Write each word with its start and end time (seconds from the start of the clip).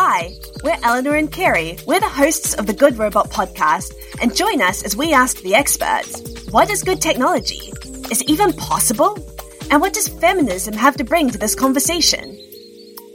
Hi, 0.00 0.38
we're 0.62 0.78
Eleanor 0.84 1.16
and 1.16 1.28
Kerry. 1.28 1.76
We're 1.84 1.98
the 1.98 2.08
hosts 2.08 2.54
of 2.54 2.68
the 2.68 2.72
Good 2.72 2.98
Robot 2.98 3.30
podcast, 3.30 3.92
and 4.22 4.32
join 4.32 4.62
us 4.62 4.84
as 4.84 4.96
we 4.96 5.12
ask 5.12 5.40
the 5.40 5.56
experts 5.56 6.46
what 6.52 6.70
is 6.70 6.84
good 6.84 7.02
technology? 7.02 7.72
Is 8.08 8.20
it 8.20 8.30
even 8.30 8.52
possible? 8.52 9.18
And 9.72 9.80
what 9.80 9.94
does 9.94 10.06
feminism 10.06 10.74
have 10.74 10.96
to 10.98 11.04
bring 11.04 11.30
to 11.30 11.38
this 11.38 11.56
conversation? 11.56 12.38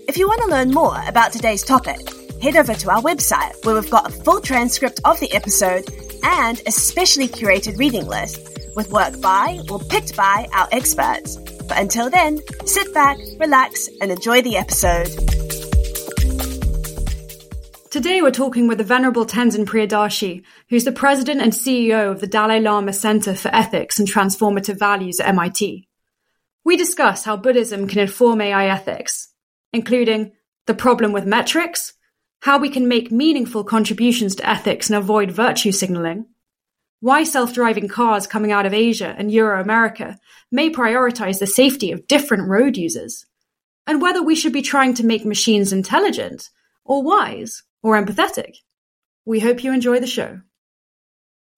If 0.10 0.18
you 0.18 0.28
want 0.28 0.42
to 0.42 0.50
learn 0.50 0.72
more 0.72 1.02
about 1.08 1.32
today's 1.32 1.64
topic, 1.64 2.02
head 2.42 2.58
over 2.58 2.74
to 2.74 2.92
our 2.92 3.02
website 3.02 3.66
where 3.66 3.76
we've 3.76 3.90
got 3.90 4.10
a 4.10 4.24
full 4.24 4.42
transcript 4.42 5.00
of 5.06 5.18
the 5.22 5.34
episode 5.34 5.86
and 6.22 6.62
a 6.68 6.72
specially 6.74 7.30
curated 7.30 7.80
reading 7.80 8.08
list 8.08 8.60
with 8.76 8.92
work 8.92 9.22
by 9.22 9.62
or 9.70 9.80
picked 9.80 10.18
by 10.18 10.50
our 10.52 10.68
experts. 10.74 11.38
But 11.38 11.80
until 11.80 12.10
then, 12.10 12.42
sit 12.66 12.94
back, 12.94 13.18
relax, 13.40 13.88
and 14.02 14.12
enjoy 14.12 14.42
the 14.42 14.58
episode. 14.58 15.43
Today 17.94 18.24
we're 18.24 18.32
talking 18.32 18.68
with 18.68 18.80
the 18.80 18.84
Venerable 18.84 19.24
Tenzin 19.24 19.66
Priyadarshi, 19.66 20.42
who's 20.68 20.84
the 20.84 20.92
president 20.92 21.42
and 21.42 21.52
CEO 21.52 22.10
of 22.10 22.22
the 22.22 22.26
Dalai 22.26 22.60
Lama 22.60 22.92
Center 22.92 23.36
for 23.36 23.54
Ethics 23.54 24.00
and 24.00 24.08
Transformative 24.08 24.80
Values 24.80 25.20
at 25.20 25.28
MIT. 25.28 25.88
We 26.66 26.76
discuss 26.76 27.24
how 27.24 27.38
Buddhism 27.38 27.88
can 27.88 28.00
inform 28.00 28.42
AI 28.42 28.66
ethics, 28.66 29.32
including 29.74 30.32
the 30.66 30.74
problem 30.74 31.12
with 31.12 31.28
metrics, 31.28 31.94
how 32.40 32.58
we 32.58 32.70
can 32.70 32.88
make 32.88 33.12
meaningful 33.12 33.64
contributions 33.64 34.34
to 34.38 34.50
ethics 34.50 34.90
and 34.90 34.98
avoid 34.98 35.30
virtue 35.30 35.72
signaling, 35.72 36.26
why 37.00 37.24
self-driving 37.24 37.90
cars 37.90 38.26
coming 38.26 38.52
out 38.52 38.66
of 38.66 38.74
Asia 38.74 39.14
and 39.20 39.32
Euro 39.32 39.62
America 39.62 40.18
may 40.52 40.72
prioritize 40.72 41.38
the 41.38 41.46
safety 41.46 41.92
of 41.92 42.08
different 42.08 42.50
road 42.50 42.76
users, 42.76 43.28
and 43.86 44.02
whether 44.02 44.24
we 44.24 44.34
should 44.34 44.52
be 44.52 44.64
trying 44.64 44.96
to 44.96 45.06
make 45.06 45.28
machines 45.28 45.72
intelligent, 45.72 46.50
or 46.84 47.04
wise, 47.04 47.62
or 47.84 48.02
empathetic. 48.02 48.56
We 49.26 49.40
hope 49.40 49.64
you 49.64 49.74
enjoy 49.74 50.00
the 50.00 50.08
show. 50.08 50.42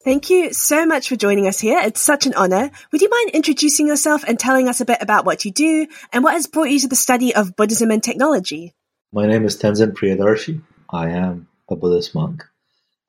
Thank 0.04 0.30
you 0.30 0.54
so 0.54 0.86
much 0.86 1.10
for 1.10 1.16
joining 1.16 1.48
us 1.48 1.60
here. 1.60 1.80
It's 1.80 2.02
such 2.02 2.28
an 2.28 2.36
honor. 2.36 2.70
Would 2.92 3.02
you 3.02 3.10
mind 3.10 3.32
introducing 3.32 3.88
yourself 3.88 4.24
and 4.28 4.40
telling 4.40 4.68
us 4.68 4.80
a 4.80 4.86
bit 4.86 5.00
about 5.02 5.26
what 5.26 5.46
you 5.46 5.52
do 5.52 5.88
and 6.14 6.24
what 6.24 6.34
has 6.34 6.46
brought 6.46 6.70
you 6.70 6.80
to 6.82 6.88
the 6.88 6.96
study 6.96 7.34
of 7.34 7.56
Buddhism 7.56 7.90
and 7.90 8.04
technology? 8.04 8.76
My 9.12 9.26
name 9.26 9.46
is 9.46 9.58
Tenzin 9.58 9.94
Priyadarshi. 9.94 10.62
I 10.90 11.10
am 11.10 11.48
a 11.70 11.76
Buddhist 11.76 12.14
monk. 12.14 12.44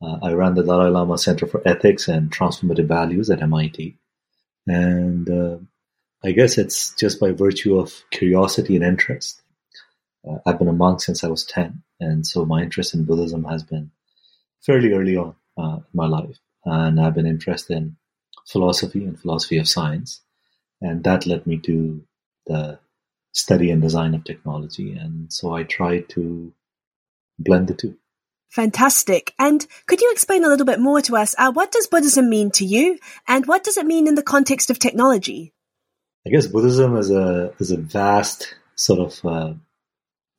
Uh, 0.01 0.19
I 0.23 0.33
run 0.33 0.55
the 0.55 0.63
Dalai 0.63 0.89
Lama 0.89 1.19
Center 1.19 1.47
for 1.47 1.61
Ethics 1.67 2.09
and 2.09 2.31
Transformative 2.31 2.87
Values 2.87 3.29
at 3.29 3.43
MIT. 3.43 3.99
And 4.67 5.29
uh, 5.29 5.59
I 6.25 6.33
guess 6.33 6.57
it's 6.57 6.95
just 6.95 7.21
by 7.21 7.33
virtue 7.33 7.79
of 7.79 7.93
curiosity 8.11 8.75
and 8.77 8.85
interest. 8.85 9.43
Uh, 10.29 10.39
I've 10.45 10.59
been 10.59 10.69
a 10.69 10.73
monk 10.73 11.01
since 11.01 11.23
I 11.23 11.29
was 11.29 11.45
10. 11.45 11.83
And 12.01 12.27
so 12.27 12.45
my 12.45 12.63
interest 12.63 12.95
in 12.95 13.05
Buddhism 13.05 13.45
has 13.45 13.63
been 13.63 13.91
fairly 14.61 14.93
early 14.93 15.17
on 15.17 15.35
uh, 15.57 15.77
in 15.77 15.95
my 15.95 16.07
life. 16.07 16.39
And 16.65 17.01
I've 17.01 17.15
been 17.15 17.27
interested 17.27 17.77
in 17.77 17.97
philosophy 18.47 19.05
and 19.05 19.19
philosophy 19.19 19.59
of 19.59 19.69
science. 19.69 20.21
And 20.81 21.05
that 21.05 21.27
led 21.27 21.47
me 21.47 21.59
to 21.59 22.03
the 22.47 22.79
study 23.33 23.71
and 23.71 23.83
design 23.83 24.15
of 24.15 24.25
technology. 24.25 24.93
And 24.93 25.33
so 25.33 25.55
I 25.55 25.63
tried 25.63 26.09
to 26.11 26.53
blend 27.39 27.69
the 27.69 27.75
two. 27.75 27.97
Fantastic. 28.51 29.35
And 29.39 29.67
could 29.87 30.01
you 30.01 30.11
explain 30.13 30.45
a 30.45 30.49
little 30.49 30.67
bit 30.67 30.81
more 30.81 31.01
to 31.03 31.17
us? 31.17 31.35
Uh, 31.37 31.53
what 31.53 31.73
does 31.73 31.87
Buddhism 31.87 32.31
mean 32.31 32.51
to 32.53 32.65
you, 32.65 32.99
and 33.27 33.45
what 33.47 33.65
does 33.65 33.77
it 33.77 33.87
mean 33.87 34.07
in 34.07 34.15
the 34.15 34.23
context 34.23 34.71
of 34.71 34.79
technology? 34.79 35.53
I 36.27 36.31
guess 36.31 36.47
Buddhism 36.47 36.97
is 36.97 37.11
a 37.11 37.53
is 37.59 37.71
a 37.71 37.77
vast 37.77 38.55
sort 38.77 39.01
of 39.01 39.25
uh, 39.25 39.55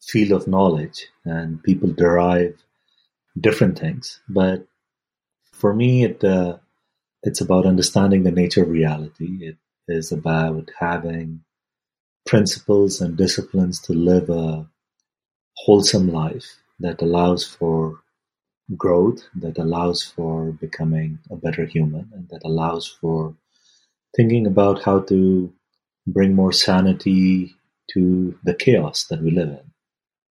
field 0.08 0.32
of 0.32 0.48
knowledge, 0.48 1.08
and 1.26 1.62
people 1.64 1.92
derive 1.92 2.58
different 3.40 3.78
things. 3.78 4.22
But 4.30 4.66
for 5.52 5.74
me, 5.74 6.04
it 6.04 6.24
uh, 6.24 6.58
it's 7.24 7.42
about 7.42 7.66
understanding 7.66 8.24
the 8.24 8.32
nature 8.32 8.64
of 8.64 8.70
reality. 8.70 9.40
It 9.42 9.58
is 9.88 10.12
about 10.12 10.72
having 10.80 11.44
principles 12.26 13.02
and 13.02 13.18
disciplines 13.18 13.80
to 13.82 13.94
live 13.94 14.30
a 14.30 14.68
wholesome 15.58 16.12
life 16.12 16.58
that 16.80 17.02
allows 17.02 17.46
for 17.46 18.00
growth, 18.76 19.24
that 19.36 19.58
allows 19.58 20.04
for 20.04 20.52
becoming 20.52 21.20
a 21.32 21.36
better 21.36 21.66
human, 21.66 22.10
and 22.14 22.28
that 22.30 22.42
allows 22.44 22.88
for 22.88 23.36
thinking 24.16 24.46
about 24.46 24.84
how 24.84 25.00
to 25.00 25.52
bring 26.06 26.34
more 26.34 26.52
sanity 26.52 27.56
to 27.94 28.38
the 28.44 28.54
chaos 28.54 29.06
that 29.06 29.22
we 29.22 29.32
live 29.32 29.50
in. 29.50 29.72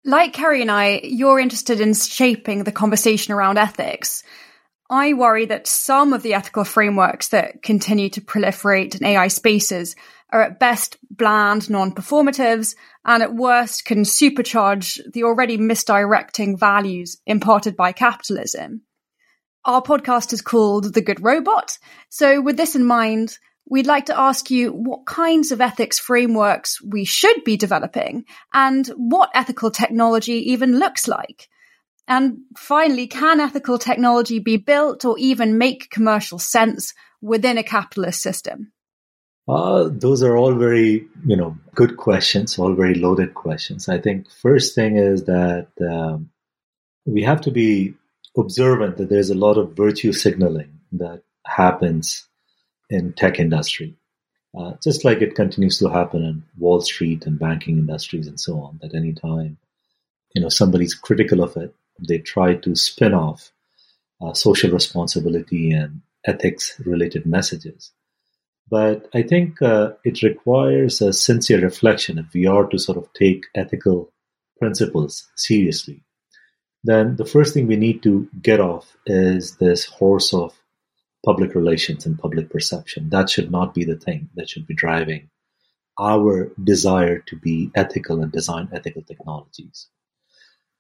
Like 0.08 0.32
Kerry 0.32 0.62
and 0.62 0.72
I, 0.72 1.02
you're 1.04 1.38
interested 1.38 1.82
in 1.82 1.94
shaping 1.94 2.64
the 2.64 2.72
conversation 2.72 3.34
around 3.34 3.58
ethics. 3.58 4.24
I 4.90 5.12
worry 5.12 5.48
that 5.48 5.68
some 5.68 6.14
of 6.14 6.24
the 6.24 6.34
ethical 6.34 6.64
frameworks 6.64 7.28
that 7.30 7.62
continue 7.62 8.08
to 8.12 8.22
proliferate 8.22 8.96
in 8.96 9.06
AI 9.06 9.28
spaces 9.28 9.98
are 10.30 10.42
at 10.42 10.60
best 10.62 10.96
bland 11.12 11.70
non-performatives 11.70 12.78
and 13.04 13.22
at 13.22 13.36
worst 13.36 13.84
can 13.84 14.04
supercharge 14.04 15.02
the 15.12 15.26
already 15.26 15.58
misdirecting 15.58 16.56
values 16.56 17.18
imparted 17.26 17.76
by 17.76 17.92
capitalism. 17.92 18.84
Our 19.66 19.82
podcast 19.82 20.32
is 20.32 20.42
called 20.42 20.94
The 20.94 21.02
Good 21.02 21.22
Robot. 21.22 21.78
So 22.08 22.40
with 22.40 22.56
this 22.56 22.76
in 22.78 22.86
mind, 22.86 23.38
we'd 23.70 23.88
like 23.88 24.06
to 24.06 24.20
ask 24.20 24.50
you 24.50 24.72
what 24.72 25.06
kinds 25.06 25.52
of 25.52 25.62
ethics 25.62 26.00
frameworks 26.00 26.82
we 26.82 27.06
should 27.06 27.44
be 27.44 27.58
developing 27.58 28.26
and 28.54 28.88
what 28.96 29.30
ethical 29.34 29.72
technology 29.72 30.52
even 30.52 30.80
looks 30.80 31.08
like. 31.08 31.50
And 32.08 32.40
finally, 32.58 33.08
can 33.08 33.42
ethical 33.42 33.78
technology 33.78 34.40
be 34.40 34.58
built 34.58 35.04
or 35.04 35.18
even 35.18 35.58
make 35.58 35.90
commercial 35.90 36.40
sense 36.40 36.94
within 37.22 37.58
a 37.58 37.64
capitalist 37.64 38.22
system? 38.22 38.72
Uh, 39.48 39.90
those 39.92 40.24
are 40.24 40.38
all 40.38 40.54
very, 40.54 41.08
you 41.26 41.36
know, 41.36 41.58
good 41.76 41.98
questions, 41.98 42.58
all 42.58 42.74
very 42.74 42.96
loaded 42.96 43.34
questions. 43.34 43.90
I 43.90 43.98
think 43.98 44.30
first 44.30 44.76
thing 44.76 44.98
is 44.98 45.26
that 45.26 45.68
um, 45.82 46.30
we 47.06 47.24
have 47.24 47.42
to 47.42 47.52
be 47.52 47.94
observant 48.38 48.98
that 48.98 49.10
there's 49.10 49.30
a 49.30 49.36
lot 49.36 49.58
of 49.58 49.76
virtue 49.76 50.14
signaling 50.14 50.80
that 50.94 51.24
happens 51.46 52.27
in 52.90 53.14
tech 53.14 53.40
industry, 53.40 53.96
uh, 54.58 54.74
just 54.84 55.04
like 55.06 55.22
it 55.22 55.36
continues 55.36 55.78
to 55.80 55.90
happen 55.90 56.24
in 56.24 56.44
Wall 56.58 56.82
Street 56.82 57.26
and 57.26 57.40
banking 57.40 57.78
industries 57.78 58.28
and 58.28 58.40
so 58.40 58.62
on. 58.62 58.80
That 58.82 58.96
anytime, 58.96 59.58
you 60.34 60.42
know, 60.42 60.50
somebody's 60.50 60.94
critical 60.94 61.44
of 61.44 61.58
it, 61.58 61.74
they 62.08 62.20
try 62.20 62.56
to 62.56 62.76
spin 62.76 63.14
off 63.14 63.52
uh, 64.22 64.34
social 64.34 64.72
responsibility 64.72 65.72
and 65.72 66.02
ethics 66.26 66.80
related 66.86 67.26
messages. 67.26 67.92
But 68.70 69.08
I 69.14 69.22
think 69.22 69.62
uh, 69.62 69.94
it 70.04 70.24
requires 70.24 71.02
a 71.02 71.14
sincere 71.14 71.62
reflection 71.62 72.18
if 72.18 72.34
we 72.34 72.48
are 72.48 72.68
to 72.68 72.78
sort 72.78 72.98
of 72.98 73.12
take 73.14 73.46
ethical 73.56 74.12
principles 74.60 75.28
seriously. 75.36 76.04
Then 76.84 77.16
the 77.16 77.26
first 77.26 77.54
thing 77.54 77.68
we 77.68 77.76
need 77.76 78.04
to 78.04 78.30
get 78.42 78.60
off 78.60 78.96
is 79.06 79.56
this 79.58 79.86
horse 79.86 80.34
of 80.34 80.54
public 81.26 81.56
relations 81.56 82.06
and 82.06 82.20
public 82.20 82.50
perception. 82.50 83.10
That 83.10 83.30
should 83.30 83.52
not 83.52 83.74
be 83.74 83.84
the 83.84 83.98
thing 83.98 84.30
that 84.36 84.50
should 84.50 84.68
be 84.68 84.74
driving 84.74 85.30
our 86.00 86.52
desire 86.64 87.20
to 87.20 87.36
be 87.36 87.72
ethical 87.76 88.22
and 88.22 88.32
design 88.32 88.70
ethical 88.72 89.02
technologies. 89.02 89.88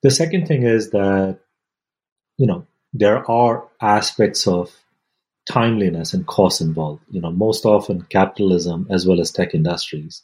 The 0.03 0.11
second 0.11 0.47
thing 0.47 0.63
is 0.63 0.91
that, 0.91 1.39
you 2.37 2.45
know, 2.45 2.67
there 2.93 3.29
are 3.29 3.67
aspects 3.81 4.47
of 4.47 4.71
timeliness 5.49 6.13
and 6.13 6.27
cost 6.27 6.61
involved. 6.61 7.03
You 7.09 7.21
know, 7.21 7.31
most 7.31 7.65
often 7.65 8.03
capitalism 8.03 8.87
as 8.91 9.07
well 9.07 9.19
as 9.19 9.31
tech 9.31 9.55
industries 9.55 10.21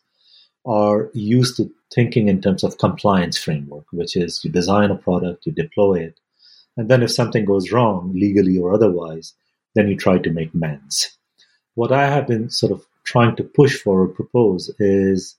are 0.65 1.09
used 1.13 1.57
to 1.57 1.71
thinking 1.93 2.27
in 2.27 2.41
terms 2.41 2.63
of 2.63 2.77
compliance 2.77 3.37
framework, 3.37 3.85
which 3.91 4.15
is 4.15 4.43
you 4.43 4.51
design 4.51 4.91
a 4.91 4.95
product, 4.95 5.45
you 5.45 5.51
deploy 5.51 5.95
it, 5.95 6.19
and 6.77 6.89
then 6.89 7.03
if 7.03 7.11
something 7.11 7.45
goes 7.45 7.71
wrong, 7.71 8.11
legally 8.13 8.57
or 8.57 8.73
otherwise, 8.73 9.33
then 9.75 9.87
you 9.87 9.95
try 9.95 10.17
to 10.17 10.29
make 10.31 10.53
amends. 10.53 11.17
What 11.75 11.91
I 11.91 12.07
have 12.07 12.27
been 12.27 12.49
sort 12.49 12.71
of 12.71 12.85
trying 13.03 13.35
to 13.37 13.43
push 13.43 13.77
for 13.77 14.01
or 14.01 14.07
propose 14.07 14.69
is 14.79 15.35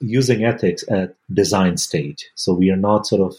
using 0.00 0.44
ethics 0.44 0.84
at 0.90 1.14
design 1.32 1.76
stage. 1.76 2.26
So 2.34 2.54
we 2.54 2.70
are 2.70 2.76
not 2.76 3.06
sort 3.06 3.22
of, 3.22 3.36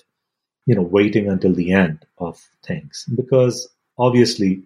you 0.65 0.75
know, 0.75 0.81
waiting 0.81 1.27
until 1.27 1.53
the 1.53 1.73
end 1.73 2.05
of 2.17 2.41
things 2.65 3.05
because 3.15 3.69
obviously 3.97 4.63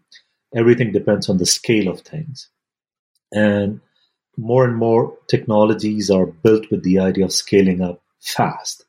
everything 0.55 0.91
depends 0.91 1.29
on 1.29 1.37
the 1.37 1.45
scale 1.45 1.89
of 1.89 2.01
things. 2.01 2.49
And 3.31 3.81
more 4.37 4.65
and 4.65 4.75
more 4.75 5.17
technologies 5.27 6.09
are 6.09 6.25
built 6.25 6.69
with 6.71 6.83
the 6.83 6.99
idea 6.99 7.25
of 7.25 7.33
scaling 7.33 7.81
up 7.81 8.01
fast. 8.19 8.85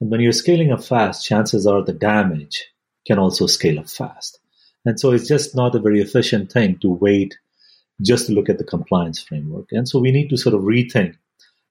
And 0.00 0.10
when 0.10 0.20
you're 0.20 0.32
scaling 0.32 0.72
up 0.72 0.82
fast, 0.82 1.26
chances 1.26 1.66
are 1.66 1.82
the 1.82 1.92
damage 1.92 2.66
can 3.06 3.18
also 3.18 3.46
scale 3.46 3.78
up 3.78 3.88
fast. 3.88 4.38
And 4.88 4.98
so 4.98 5.12
it's 5.12 5.28
just 5.28 5.54
not 5.54 5.74
a 5.74 5.80
very 5.80 6.00
efficient 6.00 6.50
thing 6.50 6.78
to 6.78 6.88
wait 6.88 7.36
just 8.00 8.26
to 8.26 8.32
look 8.32 8.48
at 8.48 8.56
the 8.56 8.64
compliance 8.64 9.22
framework. 9.22 9.66
And 9.70 9.86
so 9.86 9.98
we 9.98 10.10
need 10.10 10.30
to 10.30 10.38
sort 10.38 10.54
of 10.54 10.62
rethink 10.62 11.14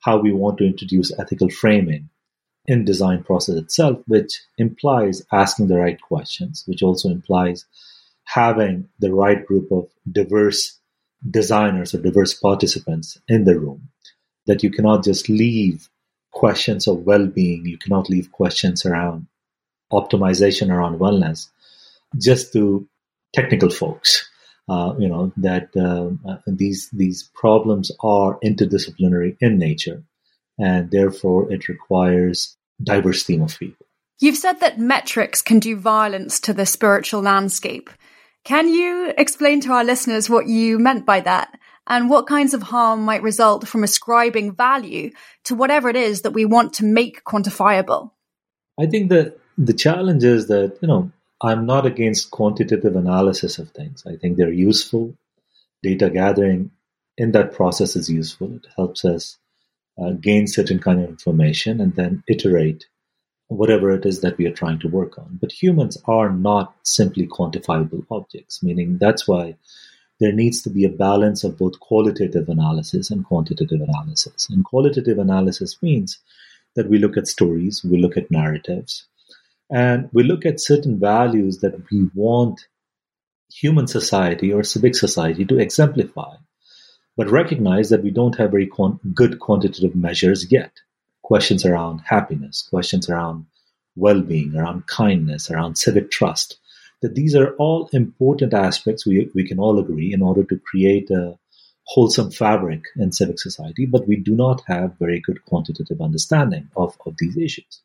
how 0.01 0.19
we 0.19 0.31
want 0.31 0.59
to 0.59 0.67
introduce 0.67 1.11
ethical 1.19 1.49
framing 1.49 2.09
in 2.67 2.85
design 2.85 3.23
process 3.23 3.55
itself, 3.55 3.97
which 4.05 4.39
implies 4.59 5.23
asking 5.31 5.67
the 5.67 5.79
right 5.79 5.99
questions, 5.99 6.63
which 6.67 6.83
also 6.83 7.09
implies 7.09 7.65
having 8.25 8.87
the 8.99 9.11
right 9.11 9.43
group 9.47 9.71
of 9.71 9.89
diverse 10.11 10.77
designers 11.27 11.95
or 11.95 12.01
diverse 12.03 12.35
participants 12.35 13.17
in 13.27 13.45
the 13.45 13.59
room. 13.59 13.89
That 14.45 14.61
you 14.61 14.69
cannot 14.69 15.03
just 15.03 15.27
leave 15.27 15.89
questions 16.33 16.87
of 16.87 17.07
well-being, 17.07 17.65
you 17.65 17.79
cannot 17.79 18.11
leave 18.11 18.31
questions 18.31 18.85
around 18.85 19.25
optimization 19.91 20.69
around 20.69 20.99
wellness 20.99 21.47
just 22.15 22.53
to 22.53 22.87
technical 23.33 23.69
folks. 23.69 24.29
Uh, 24.69 24.93
you 24.99 25.07
know 25.07 25.31
that 25.37 25.69
uh, 25.77 26.09
uh, 26.29 26.37
these 26.45 26.89
these 26.91 27.29
problems 27.33 27.91
are 28.01 28.37
interdisciplinary 28.43 29.37
in 29.39 29.57
nature, 29.57 30.03
and 30.59 30.91
therefore 30.91 31.51
it 31.51 31.69
requires 31.69 32.57
diverse 32.83 33.23
team 33.23 33.41
of 33.41 33.57
people. 33.57 33.85
You've 34.19 34.37
said 34.37 34.59
that 34.59 34.79
metrics 34.79 35.41
can 35.41 35.59
do 35.59 35.77
violence 35.77 36.39
to 36.41 36.53
the 36.53 36.65
spiritual 36.65 37.21
landscape. 37.21 37.89
Can 38.43 38.67
you 38.67 39.13
explain 39.17 39.61
to 39.61 39.71
our 39.71 39.83
listeners 39.83 40.29
what 40.29 40.47
you 40.47 40.79
meant 40.79 41.05
by 41.05 41.19
that? 41.21 41.57
And 41.85 42.09
what 42.09 42.27
kinds 42.27 42.53
of 42.53 42.63
harm 42.63 43.03
might 43.03 43.21
result 43.21 43.67
from 43.67 43.83
ascribing 43.83 44.55
value 44.55 45.11
to 45.45 45.55
whatever 45.55 45.89
it 45.89 45.95
is 45.95 46.21
that 46.21 46.31
we 46.31 46.45
want 46.45 46.73
to 46.73 46.85
make 46.85 47.23
quantifiable? 47.23 48.11
I 48.79 48.85
think 48.87 49.09
that 49.09 49.37
the 49.57 49.73
challenge 49.73 50.23
is 50.23 50.47
that, 50.47 50.77
you 50.81 50.87
know, 50.87 51.11
I'm 51.41 51.65
not 51.65 51.85
against 51.85 52.31
quantitative 52.31 52.95
analysis 52.95 53.59
of 53.59 53.69
things. 53.71 54.03
I 54.07 54.15
think 54.15 54.37
they're 54.37 54.51
useful. 54.51 55.15
Data 55.83 56.09
gathering 56.09 56.71
in 57.17 57.31
that 57.31 57.53
process 57.53 57.95
is 57.95 58.09
useful. 58.09 58.55
It 58.55 58.67
helps 58.75 59.05
us 59.05 59.37
uh, 60.01 60.11
gain 60.11 60.47
certain 60.47 60.79
kind 60.79 61.01
of 61.01 61.09
information 61.09 61.81
and 61.81 61.95
then 61.95 62.23
iterate 62.27 62.85
whatever 63.47 63.91
it 63.91 64.05
is 64.05 64.21
that 64.21 64.37
we 64.37 64.45
are 64.45 64.53
trying 64.53 64.79
to 64.79 64.87
work 64.87 65.17
on. 65.17 65.37
But 65.39 65.51
humans 65.51 65.97
are 66.05 66.31
not 66.31 66.75
simply 66.83 67.27
quantifiable 67.27 68.05
objects, 68.11 68.61
meaning 68.61 68.97
that's 68.97 69.27
why 69.27 69.55
there 70.19 70.33
needs 70.33 70.61
to 70.63 70.69
be 70.69 70.83
a 70.83 70.89
balance 70.89 71.43
of 71.43 71.57
both 71.57 71.79
qualitative 71.79 72.49
analysis 72.49 73.11
and 73.11 73.23
quantitative 73.23 73.81
analysis. 73.81 74.47
And 74.49 74.65
qualitative 74.65 75.19
analysis 75.19 75.77
means 75.81 76.17
that 76.75 76.89
we 76.89 76.97
look 76.97 77.17
at 77.17 77.27
stories, 77.27 77.83
we 77.83 77.97
look 78.01 78.17
at 78.17 78.31
narratives, 78.31 79.07
and 79.69 80.09
we 80.13 80.23
look 80.23 80.45
at 80.45 80.61
certain 80.61 80.99
values 80.99 81.59
that 81.59 81.75
we 81.91 82.09
want 82.13 82.67
human 83.53 83.87
society 83.87 84.51
or 84.53 84.63
civic 84.63 84.95
society 84.95 85.45
to 85.45 85.59
exemplify, 85.59 86.35
but 87.15 87.29
recognize 87.29 87.89
that 87.89 88.03
we 88.03 88.11
don't 88.11 88.37
have 88.37 88.51
very 88.51 88.69
good 89.13 89.39
quantitative 89.39 89.95
measures 89.95 90.51
yet. 90.51 90.71
Questions 91.21 91.65
around 91.65 91.99
happiness, 91.99 92.67
questions 92.69 93.09
around 93.09 93.45
well 93.95 94.21
being, 94.21 94.55
around 94.55 94.87
kindness, 94.87 95.49
around 95.49 95.77
civic 95.77 96.11
trust, 96.11 96.59
that 97.01 97.15
these 97.15 97.35
are 97.35 97.53
all 97.55 97.89
important 97.91 98.53
aspects 98.53 99.05
we, 99.05 99.29
we 99.33 99.45
can 99.45 99.59
all 99.59 99.79
agree 99.79 100.13
in 100.13 100.21
order 100.21 100.43
to 100.43 100.59
create 100.59 101.09
a 101.09 101.37
wholesome 101.85 102.31
fabric 102.31 102.83
in 102.97 103.11
civic 103.11 103.39
society, 103.39 103.85
but 103.85 104.07
we 104.07 104.17
do 104.17 104.35
not 104.35 104.61
have 104.67 104.97
very 104.99 105.19
good 105.19 105.43
quantitative 105.45 106.01
understanding 106.01 106.69
of, 106.75 106.97
of 107.05 107.15
these 107.17 107.37
issues. 107.37 107.81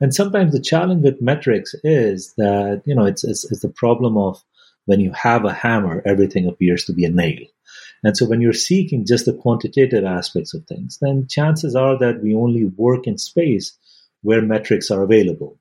And 0.00 0.14
sometimes 0.14 0.52
the 0.52 0.60
challenge 0.60 1.02
with 1.04 1.20
metrics 1.20 1.74
is 1.84 2.32
that, 2.36 2.82
you 2.86 2.94
know, 2.94 3.04
it's, 3.04 3.22
it's, 3.22 3.50
it's 3.50 3.60
the 3.60 3.68
problem 3.68 4.16
of 4.16 4.42
when 4.86 5.00
you 5.00 5.12
have 5.12 5.44
a 5.44 5.52
hammer, 5.52 6.02
everything 6.06 6.46
appears 6.46 6.84
to 6.84 6.92
be 6.92 7.04
a 7.04 7.10
nail. 7.10 7.46
And 8.02 8.16
so 8.16 8.26
when 8.26 8.40
you're 8.40 8.54
seeking 8.54 9.06
just 9.06 9.26
the 9.26 9.34
quantitative 9.34 10.04
aspects 10.04 10.54
of 10.54 10.64
things, 10.66 10.98
then 11.00 11.26
chances 11.28 11.76
are 11.76 11.98
that 11.98 12.22
we 12.22 12.34
only 12.34 12.64
work 12.64 13.06
in 13.06 13.18
space 13.18 13.76
where 14.22 14.40
metrics 14.42 14.90
are 14.90 15.02
available, 15.02 15.58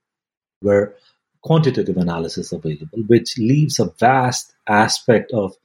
where 0.62 0.96
quantitative 1.42 1.98
analysis 1.98 2.48
is 2.48 2.54
available, 2.54 3.00
which 3.08 3.38
leaves 3.38 3.80
a 3.80 3.94
vast 4.00 4.54
aspect 4.68 5.32
of 5.34 5.56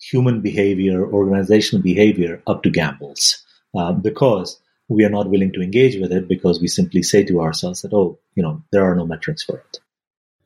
human 0.00 0.40
behavior, 0.40 1.06
organizational 1.06 1.82
behavior 1.82 2.42
up 2.46 2.62
to 2.64 2.70
gambles. 2.70 3.42
Uh, 3.76 3.92
because 3.92 4.60
we 4.88 5.04
are 5.04 5.10
not 5.10 5.30
willing 5.30 5.52
to 5.52 5.62
engage 5.62 5.98
with 6.00 6.12
it 6.12 6.28
because 6.28 6.60
we 6.60 6.68
simply 6.68 7.02
say 7.02 7.24
to 7.24 7.40
ourselves 7.40 7.82
that, 7.82 7.92
oh, 7.92 8.18
you 8.34 8.42
know, 8.42 8.62
there 8.70 8.84
are 8.84 8.94
no 8.94 9.06
metrics 9.06 9.42
for 9.42 9.58
it. 9.58 9.80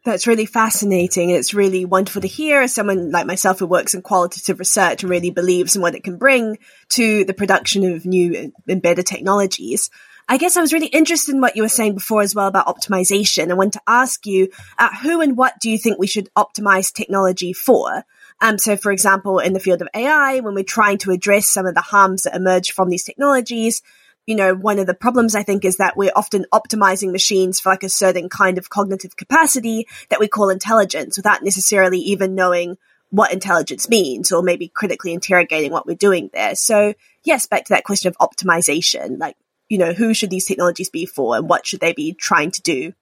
That's 0.04 0.26
really 0.26 0.46
fascinating. 0.46 1.30
It's 1.30 1.52
really 1.52 1.84
wonderful 1.84 2.22
to 2.22 2.28
hear 2.28 2.62
as 2.62 2.74
someone 2.74 3.10
like 3.10 3.26
myself 3.26 3.58
who 3.58 3.66
works 3.66 3.94
in 3.94 4.02
qualitative 4.02 4.58
research 4.58 5.02
and 5.02 5.10
really 5.10 5.30
believes 5.30 5.76
in 5.76 5.82
what 5.82 5.94
it 5.94 6.04
can 6.04 6.16
bring 6.16 6.58
to 6.90 7.24
the 7.24 7.34
production 7.34 7.84
of 7.92 8.06
new 8.06 8.52
embedded 8.68 9.06
technologies. 9.06 9.90
I 10.30 10.36
guess 10.36 10.56
I 10.56 10.60
was 10.60 10.72
really 10.72 10.86
interested 10.86 11.34
in 11.34 11.40
what 11.40 11.56
you 11.56 11.62
were 11.62 11.68
saying 11.68 11.94
before 11.94 12.22
as 12.22 12.34
well 12.34 12.48
about 12.48 12.66
optimization. 12.66 13.50
I 13.50 13.54
want 13.54 13.72
to 13.72 13.82
ask 13.86 14.24
you, 14.26 14.50
uh, 14.78 14.94
who 15.02 15.20
and 15.20 15.36
what 15.36 15.58
do 15.60 15.70
you 15.70 15.78
think 15.78 15.98
we 15.98 16.06
should 16.06 16.30
optimize 16.36 16.92
technology 16.92 17.52
for? 17.52 18.04
Um, 18.40 18.58
so, 18.58 18.76
for 18.76 18.92
example, 18.92 19.40
in 19.40 19.52
the 19.52 19.60
field 19.60 19.82
of 19.82 19.88
AI, 19.94 20.40
when 20.40 20.54
we're 20.54 20.64
trying 20.64 20.98
to 20.98 21.10
address 21.10 21.48
some 21.48 21.66
of 21.66 21.74
the 21.74 21.80
harms 21.80 22.22
that 22.22 22.36
emerge 22.36 22.72
from 22.72 22.88
these 22.88 23.04
technologies, 23.04 23.82
you 24.28 24.34
know, 24.34 24.54
one 24.54 24.78
of 24.78 24.86
the 24.86 24.92
problems 24.92 25.34
I 25.34 25.42
think 25.42 25.64
is 25.64 25.78
that 25.78 25.96
we're 25.96 26.12
often 26.14 26.44
optimizing 26.52 27.12
machines 27.12 27.60
for 27.60 27.70
like 27.70 27.82
a 27.82 27.88
certain 27.88 28.28
kind 28.28 28.58
of 28.58 28.68
cognitive 28.68 29.16
capacity 29.16 29.88
that 30.10 30.20
we 30.20 30.28
call 30.28 30.50
intelligence 30.50 31.16
without 31.16 31.42
necessarily 31.42 31.98
even 32.00 32.34
knowing 32.34 32.76
what 33.08 33.32
intelligence 33.32 33.88
means 33.88 34.30
or 34.30 34.42
maybe 34.42 34.68
critically 34.68 35.14
interrogating 35.14 35.72
what 35.72 35.86
we're 35.86 35.96
doing 35.96 36.28
there. 36.34 36.54
So 36.56 36.92
yes, 37.24 37.46
back 37.46 37.64
to 37.64 37.72
that 37.72 37.84
question 37.84 38.10
of 38.10 38.18
optimization, 38.18 39.18
like, 39.18 39.34
you 39.70 39.78
know, 39.78 39.94
who 39.94 40.12
should 40.12 40.28
these 40.28 40.44
technologies 40.44 40.90
be 40.90 41.06
for 41.06 41.34
and 41.34 41.48
what 41.48 41.66
should 41.66 41.80
they 41.80 41.94
be 41.94 42.12
trying 42.12 42.50
to 42.50 42.60
do? 42.60 42.92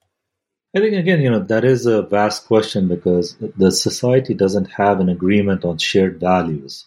I 0.73 0.79
think 0.79 0.95
again, 0.95 1.19
you 1.19 1.29
know, 1.29 1.39
that 1.39 1.65
is 1.65 1.87
a 1.87 2.03
vast 2.03 2.47
question 2.47 2.87
because 2.87 3.35
the 3.57 3.71
society 3.73 4.33
doesn't 4.33 4.71
have 4.71 5.01
an 5.01 5.09
agreement 5.09 5.65
on 5.65 5.77
shared 5.77 6.21
values 6.21 6.85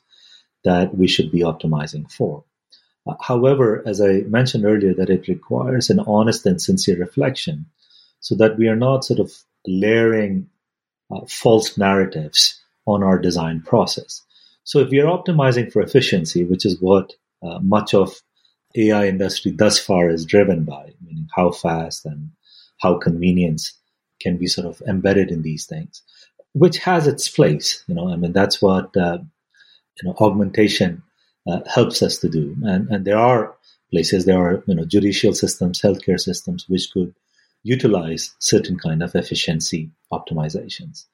that 0.64 0.96
we 0.96 1.08
should 1.08 1.30
be 1.30 1.40
optimizing 1.40 2.10
for. 2.10 2.44
However, 3.20 3.82
as 3.86 4.00
I 4.00 4.22
mentioned 4.28 4.64
earlier, 4.64 4.94
that 4.94 5.10
it 5.10 5.28
requires 5.28 5.90
an 5.90 6.00
honest 6.00 6.46
and 6.46 6.60
sincere 6.60 6.98
reflection 6.98 7.66
so 8.20 8.34
that 8.36 8.58
we 8.58 8.68
are 8.68 8.76
not 8.76 9.04
sort 9.04 9.20
of 9.20 9.32
layering 9.66 10.48
uh, 11.10 11.20
false 11.28 11.76
narratives 11.78 12.60
on 12.86 13.02
our 13.02 13.18
design 13.18 13.62
process. 13.62 14.22
So 14.64 14.78
if 14.80 14.90
we 14.90 15.00
are 15.00 15.06
optimizing 15.06 15.72
for 15.72 15.82
efficiency, 15.82 16.44
which 16.44 16.64
is 16.64 16.80
what 16.80 17.12
uh, 17.42 17.58
much 17.60 17.94
of 17.94 18.20
AI 18.76 19.08
industry 19.08 19.52
thus 19.52 19.78
far 19.78 20.10
is 20.10 20.24
driven 20.24 20.64
by, 20.64 20.92
meaning 21.04 21.28
how 21.34 21.50
fast 21.50 22.04
and 22.04 22.30
how 22.80 22.98
convenience 22.98 23.72
can 24.20 24.36
be 24.36 24.46
sort 24.46 24.66
of 24.66 24.82
embedded 24.86 25.30
in 25.30 25.42
these 25.42 25.66
things, 25.66 26.02
which 26.52 26.78
has 26.78 27.06
its 27.06 27.28
place. 27.28 27.82
You 27.88 27.94
know, 27.94 28.08
I 28.08 28.16
mean 28.16 28.32
that's 28.32 28.62
what 28.62 28.96
uh, 28.96 29.18
you 30.00 30.08
know 30.08 30.14
augmentation 30.20 31.02
uh, 31.46 31.60
helps 31.66 32.02
us 32.02 32.18
to 32.18 32.28
do. 32.28 32.56
And, 32.62 32.88
and 32.88 33.04
there 33.04 33.18
are 33.18 33.54
places, 33.90 34.24
there 34.24 34.38
are 34.38 34.62
you 34.66 34.74
know 34.74 34.84
judicial 34.84 35.34
systems, 35.34 35.80
healthcare 35.80 36.20
systems, 36.20 36.68
which 36.68 36.90
could 36.92 37.14
utilize 37.62 38.34
certain 38.38 38.78
kind 38.78 39.02
of 39.02 39.14
efficiency 39.14 39.90
optimizations. 40.12 41.04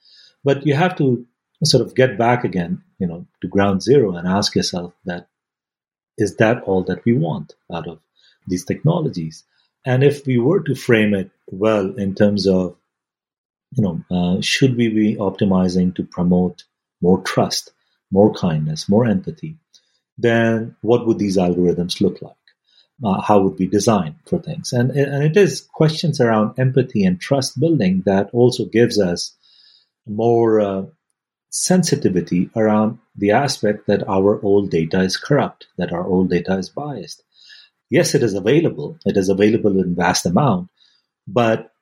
But 0.44 0.66
you 0.66 0.74
have 0.74 0.96
to 0.98 1.26
sort 1.64 1.84
of 1.84 1.94
get 1.94 2.18
back 2.18 2.44
again, 2.44 2.82
you 2.98 3.06
know, 3.06 3.26
to 3.40 3.48
ground 3.48 3.82
zero 3.82 4.14
and 4.14 4.28
ask 4.28 4.54
yourself 4.54 4.92
that 5.04 5.28
is 6.18 6.36
that 6.36 6.62
all 6.62 6.82
that 6.84 7.04
we 7.04 7.12
want 7.12 7.54
out 7.72 7.88
of 7.88 7.98
these 8.46 8.64
technologies? 8.64 9.44
And 9.84 10.02
if 10.02 10.26
we 10.26 10.38
were 10.38 10.60
to 10.62 10.74
frame 10.74 11.14
it 11.14 11.30
well 11.46 11.94
in 11.94 12.14
terms 12.14 12.46
of, 12.46 12.76
you 13.72 13.82
know, 13.82 14.04
uh, 14.10 14.40
should 14.40 14.76
we 14.76 14.88
be 14.88 15.16
optimizing 15.16 15.94
to 15.96 16.04
promote 16.04 16.64
more 17.00 17.20
trust, 17.22 17.72
more 18.10 18.32
kindness, 18.32 18.88
more 18.88 19.06
empathy? 19.06 19.56
Then 20.18 20.76
what 20.80 21.06
would 21.06 21.18
these 21.18 21.36
algorithms 21.36 22.00
look 22.00 22.20
like? 22.22 22.34
Uh, 23.04 23.20
how 23.20 23.40
would 23.40 23.58
we 23.58 23.66
design 23.66 24.16
for 24.24 24.38
things? 24.38 24.72
And, 24.72 24.90
and 24.90 25.22
it 25.22 25.36
is 25.36 25.60
questions 25.72 26.20
around 26.20 26.58
empathy 26.58 27.04
and 27.04 27.20
trust 27.20 27.60
building 27.60 28.02
that 28.06 28.30
also 28.32 28.64
gives 28.64 28.98
us 28.98 29.36
more 30.06 30.60
uh, 30.60 30.82
sensitivity 31.50 32.48
around 32.56 32.98
the 33.14 33.32
aspect 33.32 33.86
that 33.86 34.08
our 34.08 34.42
old 34.42 34.70
data 34.70 35.00
is 35.00 35.16
corrupt, 35.16 35.66
that 35.76 35.92
our 35.92 36.06
old 36.06 36.30
data 36.30 36.56
is 36.56 36.70
biased. 36.70 37.22
Yes, 37.90 38.14
it 38.14 38.22
is 38.22 38.34
available. 38.34 38.98
It 39.04 39.16
is 39.16 39.28
available 39.28 39.78
in 39.78 39.94
vast 39.94 40.24
amount, 40.26 40.70
but 41.28 41.72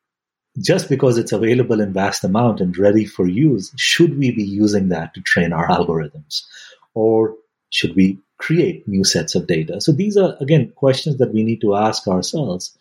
just 0.60 0.88
because 0.88 1.18
it's 1.18 1.32
available 1.32 1.80
in 1.80 1.92
vast 1.92 2.24
amount 2.24 2.60
and 2.60 2.76
ready 2.78 3.04
for 3.04 3.26
use, 3.26 3.72
should 3.76 4.18
we 4.18 4.30
be 4.30 4.44
using 4.44 4.88
that 4.88 5.14
to 5.14 5.20
train 5.20 5.52
our 5.52 5.66
algorithms? 5.68 6.42
Or 6.94 7.34
should 7.70 7.96
we 7.96 8.18
create 8.38 8.86
new 8.88 9.04
sets 9.04 9.34
of 9.34 9.46
data? 9.46 9.80
So 9.80 9.92
these 9.92 10.16
are 10.16 10.36
again 10.40 10.72
questions 10.74 11.18
that 11.18 11.32
we 11.32 11.42
need 11.42 11.60
to 11.62 11.74
ask 11.74 12.06
ourselves 12.08 12.76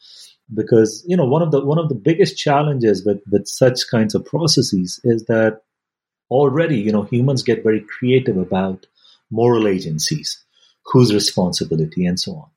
because 0.54 1.04
you 1.08 1.18
know 1.18 1.26
one 1.26 1.42
of 1.42 1.52
the 1.52 1.64
one 1.64 1.80
of 1.80 1.90
the 1.90 1.96
biggest 1.96 2.38
challenges 2.38 3.06
with 3.06 3.22
with 3.32 3.48
such 3.48 3.90
kinds 3.90 4.16
of 4.16 4.26
processes 4.26 5.00
is 5.04 5.26
that 5.26 5.62
already 6.30 6.80
you 6.80 6.92
know 6.92 7.04
humans 7.04 7.44
get 7.44 7.64
very 7.64 7.82
creative 7.82 8.38
about 8.38 8.86
moral 9.34 9.68
agencies, 9.68 10.42
whose 10.86 11.14
responsibility 11.14 12.06
and 12.06 12.20
so 12.20 12.34
on. 12.36 12.50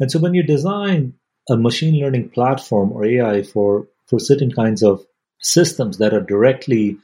And 0.00 0.10
so 0.10 0.18
when 0.18 0.34
you 0.34 0.42
design 0.42 1.14
a 1.48 1.56
machine 1.56 1.98
learning 2.00 2.30
platform 2.30 2.92
or 2.92 3.04
AI 3.04 3.42
for, 3.42 3.86
for 4.06 4.18
certain 4.18 4.50
kinds 4.50 4.82
of 4.82 5.06
systems 5.40 5.98
that 5.98 6.12
are 6.12 6.20
directly 6.20 6.98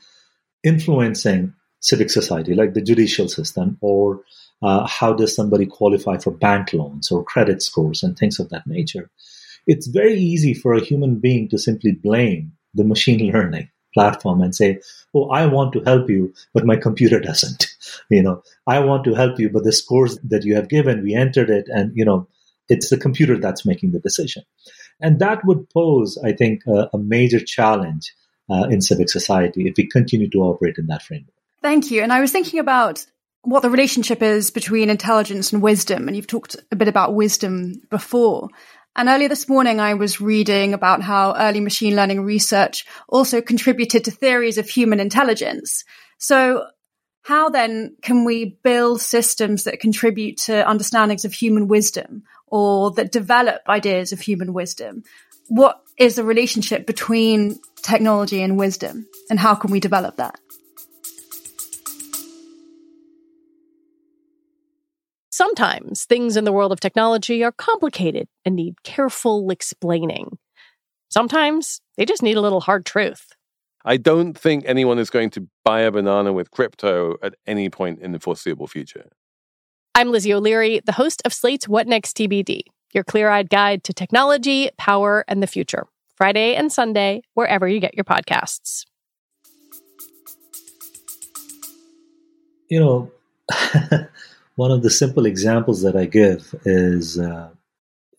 influencing 0.64 1.54
civic 1.80 2.10
society, 2.10 2.54
like 2.54 2.74
the 2.74 2.82
judicial 2.82 3.28
system, 3.28 3.78
or 3.80 4.22
uh, 4.62 4.86
how 4.86 5.12
does 5.12 5.34
somebody 5.34 5.66
qualify 5.66 6.18
for 6.18 6.30
bank 6.30 6.72
loans 6.72 7.10
or 7.10 7.24
credit 7.24 7.62
scores 7.62 8.02
and 8.02 8.16
things 8.16 8.38
of 8.38 8.48
that 8.50 8.66
nature. 8.66 9.10
It's 9.66 9.86
very 9.86 10.18
easy 10.18 10.54
for 10.54 10.74
a 10.74 10.84
human 10.84 11.16
being 11.16 11.48
to 11.48 11.58
simply 11.58 11.92
blame 11.92 12.52
the 12.74 12.84
machine 12.84 13.32
learning 13.32 13.70
platform 13.94 14.40
and 14.40 14.54
say, 14.54 14.80
"Oh, 15.14 15.28
I 15.28 15.46
want 15.46 15.72
to 15.74 15.80
help 15.84 16.08
you, 16.08 16.32
but 16.54 16.66
my 16.66 16.76
computer 16.76 17.20
doesn't." 17.28 17.66
You 18.10 18.22
know, 18.22 18.42
I 18.66 18.78
want 18.80 19.04
to 19.04 19.14
help 19.14 19.38
you, 19.38 19.50
but 19.50 19.64
the 19.64 19.72
scores 19.72 20.18
that 20.20 20.44
you 20.44 20.54
have 20.54 20.68
given, 20.68 21.02
we 21.02 21.14
entered 21.14 21.50
it, 21.50 21.66
and 21.68 21.92
you 21.94 22.04
know, 22.04 22.28
it's 22.68 22.90
the 22.90 22.96
computer 22.96 23.38
that's 23.38 23.66
making 23.66 23.92
the 23.92 24.00
decision. 24.00 24.44
And 25.00 25.18
that 25.18 25.44
would 25.44 25.68
pose, 25.70 26.18
I 26.24 26.32
think, 26.32 26.62
a, 26.66 26.88
a 26.92 26.98
major 26.98 27.40
challenge 27.40 28.14
uh, 28.50 28.68
in 28.70 28.80
civic 28.80 29.10
society 29.10 29.66
if 29.66 29.74
we 29.76 29.86
continue 29.86 30.30
to 30.30 30.38
operate 30.42 30.78
in 30.78 30.86
that 30.86 31.02
framework. 31.02 31.34
Thank 31.60 31.90
you. 31.90 32.02
And 32.02 32.12
I 32.12 32.20
was 32.20 32.32
thinking 32.32 32.60
about 32.60 33.04
what 33.42 33.62
the 33.62 33.70
relationship 33.70 34.22
is 34.22 34.50
between 34.50 34.88
intelligence 34.88 35.52
and 35.52 35.62
wisdom. 35.62 36.06
And 36.06 36.16
you've 36.16 36.26
talked 36.26 36.56
a 36.70 36.76
bit 36.76 36.88
about 36.88 37.14
wisdom 37.14 37.82
before. 37.90 38.48
And 38.94 39.08
earlier 39.08 39.28
this 39.28 39.48
morning, 39.48 39.80
I 39.80 39.94
was 39.94 40.20
reading 40.20 40.74
about 40.74 41.02
how 41.02 41.34
early 41.36 41.60
machine 41.60 41.96
learning 41.96 42.22
research 42.22 42.84
also 43.08 43.40
contributed 43.40 44.04
to 44.04 44.10
theories 44.10 44.58
of 44.58 44.68
human 44.68 45.00
intelligence. 45.00 45.84
So 46.18 46.66
how 47.22 47.48
then 47.48 47.96
can 48.02 48.24
we 48.24 48.58
build 48.62 49.00
systems 49.00 49.64
that 49.64 49.80
contribute 49.80 50.36
to 50.38 50.68
understandings 50.68 51.24
of 51.24 51.32
human 51.32 51.68
wisdom 51.68 52.24
or 52.46 52.90
that 52.92 53.12
develop 53.12 53.62
ideas 53.68 54.12
of 54.12 54.20
human 54.20 54.52
wisdom? 54.52 55.04
What 55.48 55.80
is 55.98 56.16
the 56.16 56.24
relationship 56.24 56.86
between 56.86 57.58
technology 57.82 58.42
and 58.42 58.58
wisdom 58.58 59.06
and 59.30 59.38
how 59.38 59.54
can 59.54 59.70
we 59.70 59.80
develop 59.80 60.16
that? 60.16 60.38
Sometimes 65.42 66.04
things 66.04 66.36
in 66.36 66.44
the 66.44 66.52
world 66.52 66.70
of 66.70 66.78
technology 66.78 67.42
are 67.42 67.50
complicated 67.50 68.28
and 68.44 68.54
need 68.54 68.84
careful 68.84 69.50
explaining. 69.50 70.38
Sometimes 71.08 71.80
they 71.96 72.04
just 72.04 72.22
need 72.22 72.36
a 72.36 72.40
little 72.40 72.60
hard 72.60 72.86
truth. 72.86 73.26
I 73.84 73.96
don't 73.96 74.38
think 74.38 74.62
anyone 74.68 75.00
is 75.00 75.10
going 75.10 75.30
to 75.30 75.48
buy 75.64 75.80
a 75.80 75.90
banana 75.90 76.32
with 76.32 76.52
crypto 76.52 77.16
at 77.24 77.34
any 77.44 77.68
point 77.68 77.98
in 77.98 78.12
the 78.12 78.20
foreseeable 78.20 78.68
future. 78.68 79.08
I'm 79.96 80.12
Lizzie 80.12 80.32
O'Leary, 80.32 80.80
the 80.86 80.92
host 80.92 81.20
of 81.24 81.32
Slate's 81.32 81.66
What 81.66 81.88
Next 81.88 82.16
TBD, 82.16 82.60
your 82.94 83.02
clear 83.02 83.28
eyed 83.28 83.50
guide 83.50 83.82
to 83.82 83.92
technology, 83.92 84.70
power, 84.78 85.24
and 85.26 85.42
the 85.42 85.48
future. 85.48 85.88
Friday 86.14 86.54
and 86.54 86.70
Sunday, 86.70 87.22
wherever 87.34 87.66
you 87.66 87.80
get 87.80 87.96
your 87.96 88.04
podcasts. 88.04 88.84
You 92.68 92.78
know, 92.78 93.10
one 94.56 94.70
of 94.70 94.82
the 94.82 94.90
simple 94.90 95.26
examples 95.26 95.82
that 95.82 95.96
I 95.96 96.04
give 96.04 96.54
is 96.64 97.18
uh, 97.18 97.50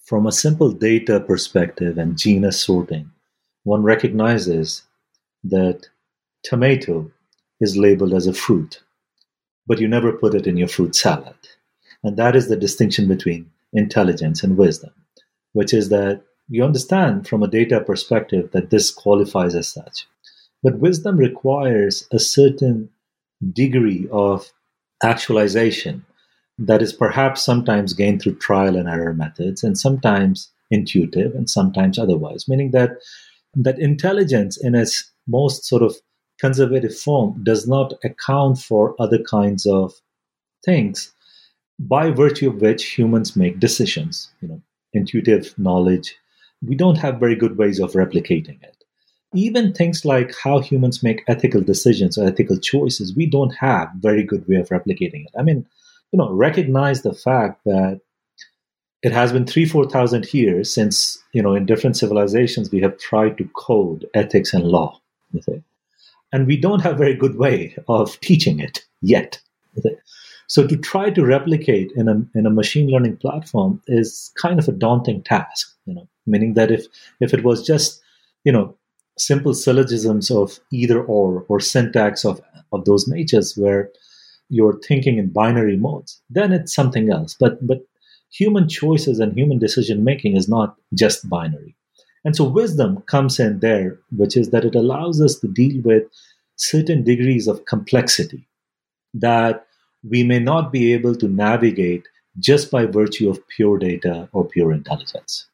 from 0.04 0.26
a 0.26 0.32
simple 0.32 0.72
data 0.72 1.20
perspective 1.20 1.98
and 1.98 2.18
genus 2.18 2.60
sorting, 2.60 3.12
one 3.64 3.84
recognizes 3.84 4.84
that 5.44 5.88
tomato 6.44 7.12
is 7.60 7.78
labeled 7.78 8.14
as 8.14 8.28
a 8.28 8.34
fruit, 8.34 8.82
but 9.68 9.80
you 9.80 9.88
never 9.88 10.12
put 10.12 10.34
it 10.34 10.48
in 10.48 10.58
your 10.58 10.68
fruit 10.68 10.96
salad. 10.96 11.36
And 12.04 12.18
that 12.18 12.36
is 12.36 12.48
the 12.48 12.58
distinction 12.58 13.08
between 13.08 13.50
intelligence 13.72 14.44
and 14.44 14.58
wisdom, 14.58 14.92
which 15.54 15.74
is 15.74 15.90
that 15.90 16.22
you 16.50 16.64
understand 16.64 17.28
from 17.28 17.44
a 17.44 17.48
data 17.48 17.80
perspective 17.80 18.52
that 18.52 18.70
this 18.70 18.92
qualifies 18.92 19.56
as 19.56 19.68
such. 19.68 20.08
But 20.62 20.80
wisdom 20.80 21.18
requires 21.18 22.08
a 22.12 22.20
certain 22.20 22.90
degree 23.54 24.08
of 24.12 24.52
actualization 25.02 26.06
that 26.60 26.82
is 26.82 26.94
perhaps 26.94 27.42
sometimes 27.42 27.94
gained 27.94 28.22
through 28.22 28.36
trial 28.36 28.76
and 28.76 28.88
error 28.88 29.14
methods 29.14 29.64
and 29.64 29.78
sometimes 29.78 30.52
intuitive 30.70 31.34
and 31.36 31.50
sometimes 31.50 31.98
otherwise, 31.98 32.48
meaning 32.48 32.72
that 32.72 32.92
that 33.56 33.80
intelligence 33.80 34.58
in 34.58 34.76
its 34.76 35.12
most 35.28 35.66
sort 35.66 35.84
of 35.84 35.96
conservative 36.40 36.96
form 36.96 37.42
does 37.44 37.68
not 37.68 37.94
account 38.04 38.58
for 38.60 38.96
other 39.00 39.22
kinds 39.24 39.66
of 39.66 39.94
things 40.66 41.14
by 41.80 42.10
virtue 42.12 42.50
of 42.50 42.62
which 42.62 42.98
humans 42.98 43.36
make 43.36 43.60
decisions 43.60 44.32
you 44.42 44.48
know 44.48 44.62
intuitive 44.94 45.54
knowledge. 45.58 46.16
We 46.66 46.76
don't 46.76 46.98
have 46.98 47.20
very 47.20 47.36
good 47.36 47.58
ways 47.58 47.80
of 47.80 47.94
replicating 47.94 48.62
it. 48.64 48.84
Even 49.34 49.74
things 49.74 50.06
like 50.06 50.34
how 50.44 50.60
humans 50.60 51.02
make 51.02 51.24
ethical 51.28 51.62
decisions 51.62 52.18
or 52.18 52.28
ethical 52.28 52.60
choices 52.60 53.16
we 53.16 53.26
don't 53.26 53.56
have 53.56 53.90
very 53.96 54.24
good 54.24 54.48
way 54.48 54.58
of 54.58 54.70
replicating 54.70 55.26
it. 55.26 55.32
I 55.38 55.44
mean 55.44 55.66
you 56.14 56.18
know 56.18 56.32
recognize 56.32 57.02
the 57.02 57.14
fact 57.14 57.62
that 57.66 58.00
it 59.02 59.12
has 59.12 59.34
been 59.34 59.46
three 59.46 59.66
four 59.66 59.90
thousand 59.90 60.34
years 60.34 60.74
since 60.74 61.22
you 61.34 61.44
know 61.44 61.56
in 61.56 61.66
different 61.66 61.98
civilizations 61.98 62.72
we 62.72 62.80
have 62.80 62.98
tried 63.00 63.38
to 63.38 63.50
code 63.56 64.08
ethics 64.14 64.54
and 64.54 64.64
law 64.64 65.02
and 66.32 66.48
we 66.48 66.58
don't 66.58 66.82
have 66.82 66.94
a 66.94 66.98
very 66.98 67.16
good 67.16 67.38
way 67.38 67.76
of 67.88 68.20
teaching 68.22 68.60
it 68.60 68.84
yet. 69.02 69.40
So 70.48 70.68
to 70.68 70.76
try 70.76 71.10
to 71.10 71.26
replicate 71.26 71.92
in 71.96 72.08
a, 72.08 72.22
in 72.38 72.46
a 72.46 72.52
machine 72.52 72.90
learning 72.90 73.18
platform 73.18 73.82
is 73.88 74.32
kind 74.36 74.60
of 74.60 74.68
a 74.68 74.72
daunting 74.72 75.24
task, 75.24 75.74
you 75.86 75.96
know, 75.96 76.08
meaning 76.28 76.54
that 76.56 76.72
if, 76.72 76.86
if 77.22 77.34
it 77.34 77.44
was 77.44 77.66
just, 77.66 78.02
you 78.44 78.52
know, 78.52 78.76
simple 79.18 79.54
syllogisms 79.54 80.32
of 80.32 80.60
either 80.72 81.04
or 81.04 81.46
or 81.48 81.60
syntax 81.60 82.26
of, 82.26 82.42
of 82.72 82.86
those 82.86 83.08
natures 83.08 83.56
where 83.56 83.90
you're 84.50 84.80
thinking 84.80 85.18
in 85.18 85.30
binary 85.30 85.78
modes, 85.78 86.22
then 86.30 86.52
it's 86.52 86.74
something 86.74 87.12
else. 87.12 87.36
But 87.40 87.66
but 87.66 87.86
human 88.32 88.68
choices 88.68 89.20
and 89.20 89.38
human 89.38 89.60
decision 89.60 90.04
making 90.04 90.36
is 90.36 90.50
not 90.50 90.76
just 90.94 91.30
binary. 91.30 91.76
And 92.26 92.36
so 92.36 92.46
wisdom 92.46 93.02
comes 93.02 93.40
in 93.40 93.60
there, 93.60 94.00
which 94.16 94.38
is 94.38 94.50
that 94.52 94.66
it 94.66 94.76
allows 94.76 95.22
us 95.22 95.40
to 95.40 95.48
deal 95.48 95.82
with 95.84 96.04
certain 96.56 97.04
degrees 97.04 97.48
of 97.48 97.66
complexity 97.66 98.48
that 99.14 99.66
we 100.08 100.24
may 100.24 100.40
not 100.40 100.72
be 100.72 100.94
able 100.94 101.16
to 101.16 101.28
navigate 101.28 102.08
just 102.40 102.72
by 102.72 102.86
virtue 102.86 103.30
of 103.30 103.46
pure 103.48 103.78
data 103.78 104.28
or 104.32 104.46
pure 104.46 104.72
intelligence. 104.72 105.48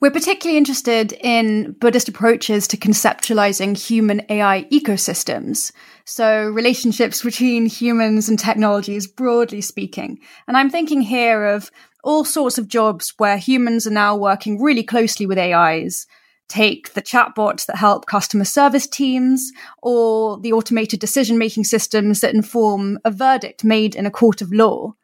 We're 0.00 0.10
particularly 0.10 0.56
interested 0.56 1.12
in 1.20 1.72
Buddhist 1.72 2.08
approaches 2.08 2.66
to 2.68 2.78
conceptualizing 2.78 3.76
human 3.76 4.22
AI 4.30 4.64
ecosystems. 4.72 5.72
So, 6.06 6.48
relationships 6.48 7.22
between 7.22 7.66
humans 7.66 8.26
and 8.26 8.38
technologies, 8.38 9.06
broadly 9.06 9.60
speaking. 9.60 10.18
And 10.48 10.56
I'm 10.56 10.70
thinking 10.70 11.02
here 11.02 11.44
of 11.44 11.70
all 12.02 12.24
sorts 12.24 12.56
of 12.56 12.66
jobs 12.66 13.12
where 13.18 13.36
humans 13.36 13.86
are 13.86 13.90
now 13.90 14.16
working 14.16 14.58
really 14.58 14.82
closely 14.82 15.26
with 15.26 15.36
AIs. 15.36 16.06
Take 16.48 16.94
the 16.94 17.02
chatbots 17.02 17.66
that 17.66 17.76
help 17.76 18.06
customer 18.06 18.46
service 18.46 18.86
teams 18.86 19.52
or 19.82 20.40
the 20.40 20.54
automated 20.54 20.98
decision 20.98 21.36
making 21.36 21.64
systems 21.64 22.20
that 22.20 22.34
inform 22.34 22.98
a 23.04 23.10
verdict 23.10 23.64
made 23.64 23.94
in 23.94 24.06
a 24.06 24.10
court 24.10 24.40
of 24.40 24.50
law. 24.50 24.94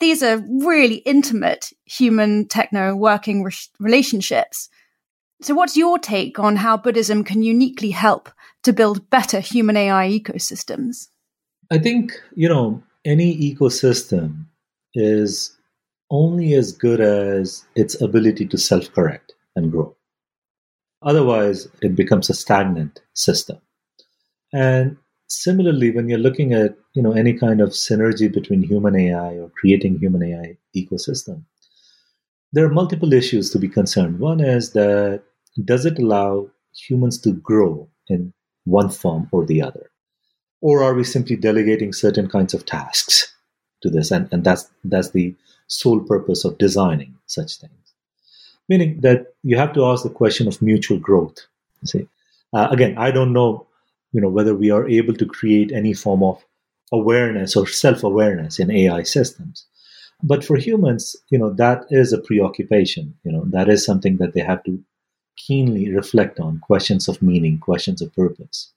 These 0.00 0.22
are 0.22 0.44
really 0.62 0.96
intimate 0.96 1.72
human 1.84 2.46
techno 2.46 2.94
working 2.94 3.42
re- 3.42 3.52
relationships. 3.80 4.68
So, 5.42 5.54
what's 5.54 5.76
your 5.76 5.98
take 5.98 6.38
on 6.38 6.56
how 6.56 6.76
Buddhism 6.76 7.24
can 7.24 7.42
uniquely 7.42 7.90
help 7.90 8.30
to 8.62 8.72
build 8.72 9.10
better 9.10 9.40
human 9.40 9.76
AI 9.76 10.08
ecosystems? 10.08 11.08
I 11.70 11.78
think, 11.78 12.12
you 12.34 12.48
know, 12.48 12.82
any 13.04 13.36
ecosystem 13.36 14.46
is 14.94 15.56
only 16.10 16.54
as 16.54 16.72
good 16.72 17.00
as 17.00 17.64
its 17.74 18.00
ability 18.00 18.46
to 18.46 18.58
self 18.58 18.92
correct 18.92 19.34
and 19.54 19.70
grow. 19.70 19.94
Otherwise, 21.02 21.68
it 21.82 21.94
becomes 21.94 22.28
a 22.28 22.34
stagnant 22.34 23.00
system. 23.14 23.58
And 24.52 24.96
similarly, 25.28 25.90
when 25.90 26.08
you're 26.08 26.18
looking 26.18 26.52
at 26.52 26.76
you 26.94 27.02
know 27.02 27.12
any 27.12 27.34
kind 27.34 27.60
of 27.60 27.70
synergy 27.70 28.32
between 28.32 28.62
human 28.62 28.96
AI 28.96 29.34
or 29.34 29.50
creating 29.50 29.98
human 29.98 30.22
AI 30.22 30.56
ecosystem, 30.76 31.42
there 32.52 32.64
are 32.64 32.70
multiple 32.70 33.12
issues 33.12 33.50
to 33.50 33.58
be 33.58 33.68
concerned. 33.68 34.18
One 34.18 34.40
is 34.40 34.72
that 34.72 35.22
does 35.64 35.86
it 35.86 35.98
allow 35.98 36.50
humans 36.74 37.18
to 37.20 37.32
grow 37.32 37.88
in 38.08 38.32
one 38.64 38.90
form 38.90 39.28
or 39.32 39.44
the 39.44 39.62
other? 39.62 39.90
Or 40.60 40.82
are 40.82 40.94
we 40.94 41.04
simply 41.04 41.36
delegating 41.36 41.92
certain 41.92 42.28
kinds 42.28 42.54
of 42.54 42.66
tasks 42.66 43.34
to 43.82 43.90
this? 43.90 44.10
And, 44.10 44.28
and 44.32 44.44
that's 44.44 44.68
that's 44.84 45.10
the 45.10 45.34
sole 45.68 46.00
purpose 46.00 46.44
of 46.44 46.58
designing 46.58 47.14
such 47.26 47.58
things. 47.58 47.72
Meaning 48.68 49.00
that 49.02 49.34
you 49.42 49.56
have 49.56 49.72
to 49.74 49.84
ask 49.86 50.02
the 50.02 50.10
question 50.10 50.48
of 50.48 50.60
mutual 50.60 50.98
growth. 50.98 51.38
See, 51.84 52.08
uh, 52.52 52.68
again, 52.70 52.96
I 52.98 53.10
don't 53.10 53.32
know, 53.32 53.67
you 54.12 54.20
know, 54.20 54.28
whether 54.28 54.54
we 54.54 54.70
are 54.70 54.88
able 54.88 55.14
to 55.14 55.26
create 55.26 55.72
any 55.72 55.94
form 55.94 56.22
of 56.22 56.44
awareness 56.92 57.56
or 57.56 57.66
self-awareness 57.66 58.58
in 58.58 58.70
AI 58.70 59.02
systems, 59.02 59.66
But 60.22 60.44
for 60.44 60.56
humans, 60.56 61.16
you 61.30 61.38
know, 61.38 61.52
that 61.54 61.84
is 61.90 62.12
a 62.12 62.18
preoccupation. 62.18 63.14
You 63.24 63.32
know, 63.32 63.44
that 63.50 63.68
is 63.68 63.84
something 63.84 64.16
that 64.18 64.34
they 64.34 64.40
have 64.40 64.64
to 64.64 64.82
keenly 65.36 65.92
reflect 65.94 66.40
on 66.40 66.58
questions 66.60 67.08
of 67.08 67.22
meaning, 67.22 67.58
questions 67.58 68.02
of 68.02 68.14
purpose. 68.14 68.72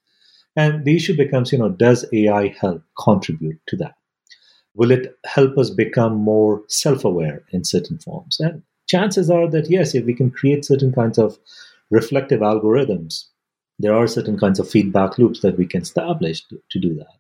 And 0.56 0.86
the 0.86 0.96
issue 0.96 1.16
becomes, 1.18 1.52
you 1.52 1.58
know, 1.58 1.70
does 1.70 2.06
AI 2.14 2.50
help 2.50 2.84
contribute 3.00 3.60
to 3.68 3.78
that? 3.78 3.96
Will 4.76 4.92
it 4.92 5.18
help 5.26 5.58
us 5.58 5.70
become 5.70 6.16
more 6.16 6.64
self 6.68 7.04
aware 7.06 7.44
in 7.52 7.64
certain 7.64 7.98
forms? 7.98 8.40
And 8.40 8.64
chances 8.88 9.30
are 9.30 9.50
that 9.50 9.70
yes, 9.70 9.96
if 9.96 10.06
we 10.06 10.14
can 10.14 10.32
create 10.32 10.66
certain 10.66 10.94
kinds 10.94 11.18
of 11.18 11.40
reflective 11.90 12.42
algorithms, 12.42 13.26
there 13.82 13.96
are 13.96 14.08
certain 14.08 14.38
kinds 14.38 14.60
of 14.60 14.70
feedback 14.70 15.18
loops 15.18 15.42
that 15.42 15.58
we 15.58 15.66
can 15.66 15.82
establish 15.82 16.44
to, 16.48 16.62
to 16.72 16.80
do 16.80 16.94
that. 16.96 17.18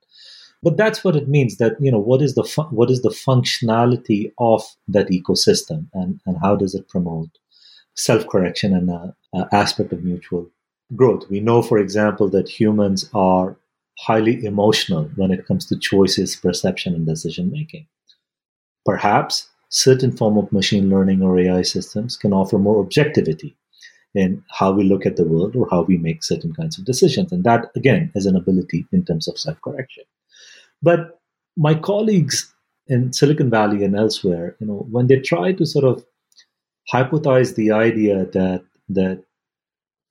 But 0.64 0.78
that's 0.78 1.04
what 1.04 1.16
it 1.16 1.28
means. 1.28 1.58
That 1.58 1.74
you 1.80 1.92
know, 1.92 2.00
what 2.00 2.22
is 2.22 2.36
the 2.36 2.44
fu- 2.44 2.64
what 2.64 2.92
is 2.92 3.02
the 3.02 3.10
functionality 3.10 4.32
of 4.38 4.64
that 4.88 5.10
ecosystem, 5.10 5.88
and 5.94 6.20
and 6.26 6.38
how 6.42 6.56
does 6.56 6.76
it 6.76 6.88
promote 6.88 7.30
self 7.96 8.28
correction 8.28 8.76
and 8.76 8.90
an 8.90 9.46
aspect 9.52 9.92
of 9.92 10.04
mutual 10.04 10.50
growth? 10.96 11.28
We 11.30 11.40
know, 11.40 11.62
for 11.62 11.80
example, 11.80 12.30
that 12.30 12.48
humans 12.48 13.10
are 13.14 13.58
highly 13.98 14.44
emotional 14.46 15.06
when 15.16 15.32
it 15.32 15.46
comes 15.48 15.66
to 15.68 15.80
choices, 15.80 16.36
perception, 16.36 16.94
and 16.94 17.06
decision 17.06 17.52
making. 17.52 17.88
Perhaps 18.86 19.50
certain 19.70 20.12
form 20.16 20.38
of 20.38 20.52
machine 20.52 20.90
learning 20.90 21.24
or 21.24 21.40
AI 21.40 21.62
systems 21.62 22.18
can 22.18 22.34
offer 22.34 22.60
more 22.60 22.80
objectivity 22.80 23.56
in 24.14 24.44
how 24.50 24.72
we 24.72 24.84
look 24.84 25.06
at 25.06 25.16
the 25.16 25.24
world 25.24 25.56
or 25.56 25.68
how 25.70 25.84
we 25.84 25.98
make 25.98 26.24
certain 26.24 26.54
kinds 26.54 26.78
of 26.78 26.86
decisions. 26.86 27.32
And 27.32 27.44
that, 27.44 27.72
again, 27.76 28.12
is 28.16 28.26
an 28.26 28.36
ability 28.36 28.86
in 28.92 29.06
terms 29.06 29.28
of 29.28 29.38
self 29.38 29.62
correction. 29.62 30.04
But 30.82 31.20
my 31.56 31.76
colleagues 31.76 32.54
in 32.88 33.14
Silicon 33.14 33.50
Valley 33.50 33.84
and 33.84 33.96
elsewhere, 33.96 34.56
you 34.60 34.68
know, 34.68 34.86
when 34.90 35.08
they 35.08 35.20
try 35.20 35.54
to 35.54 35.66
sort 35.66 35.86
of 35.86 36.04
hypothesize 36.92 37.56
the 37.56 37.72
idea 37.72 38.26
that 38.26 38.64
that 38.90 39.24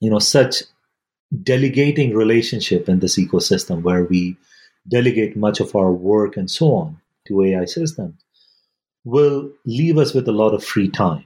you 0.00 0.10
know 0.10 0.18
such 0.18 0.62
delegating 1.42 2.14
relationship 2.14 2.88
in 2.88 3.00
this 3.00 3.18
ecosystem 3.18 3.82
where 3.82 4.04
we 4.04 4.36
delegate 4.88 5.36
much 5.36 5.60
of 5.60 5.76
our 5.76 5.92
work 5.92 6.36
and 6.36 6.50
so 6.50 6.74
on 6.74 7.00
to 7.26 7.42
AI 7.42 7.64
systems 7.66 8.14
will 9.04 9.50
leave 9.64 9.98
us 9.98 10.12
with 10.12 10.26
a 10.28 10.32
lot 10.32 10.54
of 10.54 10.64
free 10.64 10.88
time. 10.88 11.24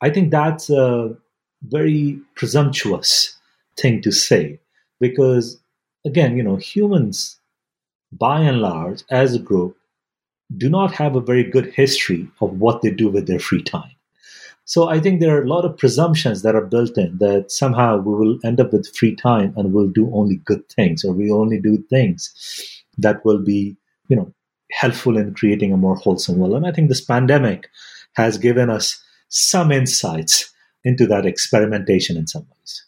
I 0.00 0.10
think 0.10 0.30
that's 0.30 0.70
a 0.70 1.16
very 1.68 2.18
presumptuous 2.34 3.38
thing 3.76 4.02
to 4.02 4.12
say 4.12 4.58
because, 5.00 5.60
again, 6.04 6.36
you 6.36 6.42
know, 6.42 6.56
humans 6.56 7.38
by 8.12 8.40
and 8.40 8.60
large, 8.60 9.02
as 9.10 9.34
a 9.34 9.38
group, 9.38 9.76
do 10.56 10.68
not 10.68 10.92
have 10.92 11.16
a 11.16 11.20
very 11.20 11.44
good 11.44 11.72
history 11.72 12.28
of 12.40 12.60
what 12.60 12.82
they 12.82 12.90
do 12.90 13.08
with 13.08 13.26
their 13.26 13.38
free 13.38 13.62
time. 13.62 13.90
So 14.64 14.88
I 14.88 15.00
think 15.00 15.20
there 15.20 15.36
are 15.36 15.42
a 15.42 15.48
lot 15.48 15.64
of 15.64 15.76
presumptions 15.76 16.42
that 16.42 16.54
are 16.54 16.64
built 16.64 16.96
in 16.96 17.18
that 17.18 17.50
somehow 17.50 17.96
we 17.96 18.14
will 18.14 18.38
end 18.44 18.60
up 18.60 18.72
with 18.72 18.94
free 18.94 19.16
time 19.16 19.54
and 19.56 19.72
we'll 19.72 19.88
do 19.88 20.10
only 20.14 20.36
good 20.44 20.68
things 20.68 21.04
or 21.04 21.12
we 21.12 21.30
only 21.32 21.58
do 21.58 21.82
things 21.90 22.84
that 22.98 23.24
will 23.24 23.38
be, 23.38 23.76
you 24.08 24.16
know, 24.16 24.32
helpful 24.70 25.16
in 25.16 25.34
creating 25.34 25.72
a 25.72 25.76
more 25.76 25.96
wholesome 25.96 26.38
world. 26.38 26.54
And 26.54 26.66
I 26.66 26.72
think 26.72 26.88
this 26.88 27.04
pandemic 27.04 27.68
has 28.14 28.38
given 28.38 28.70
us 28.70 29.02
some 29.28 29.72
insights 29.72 30.51
into 30.84 31.06
that 31.06 31.26
experimentation 31.26 32.16
in 32.16 32.26
some 32.26 32.46
ways. 32.50 32.84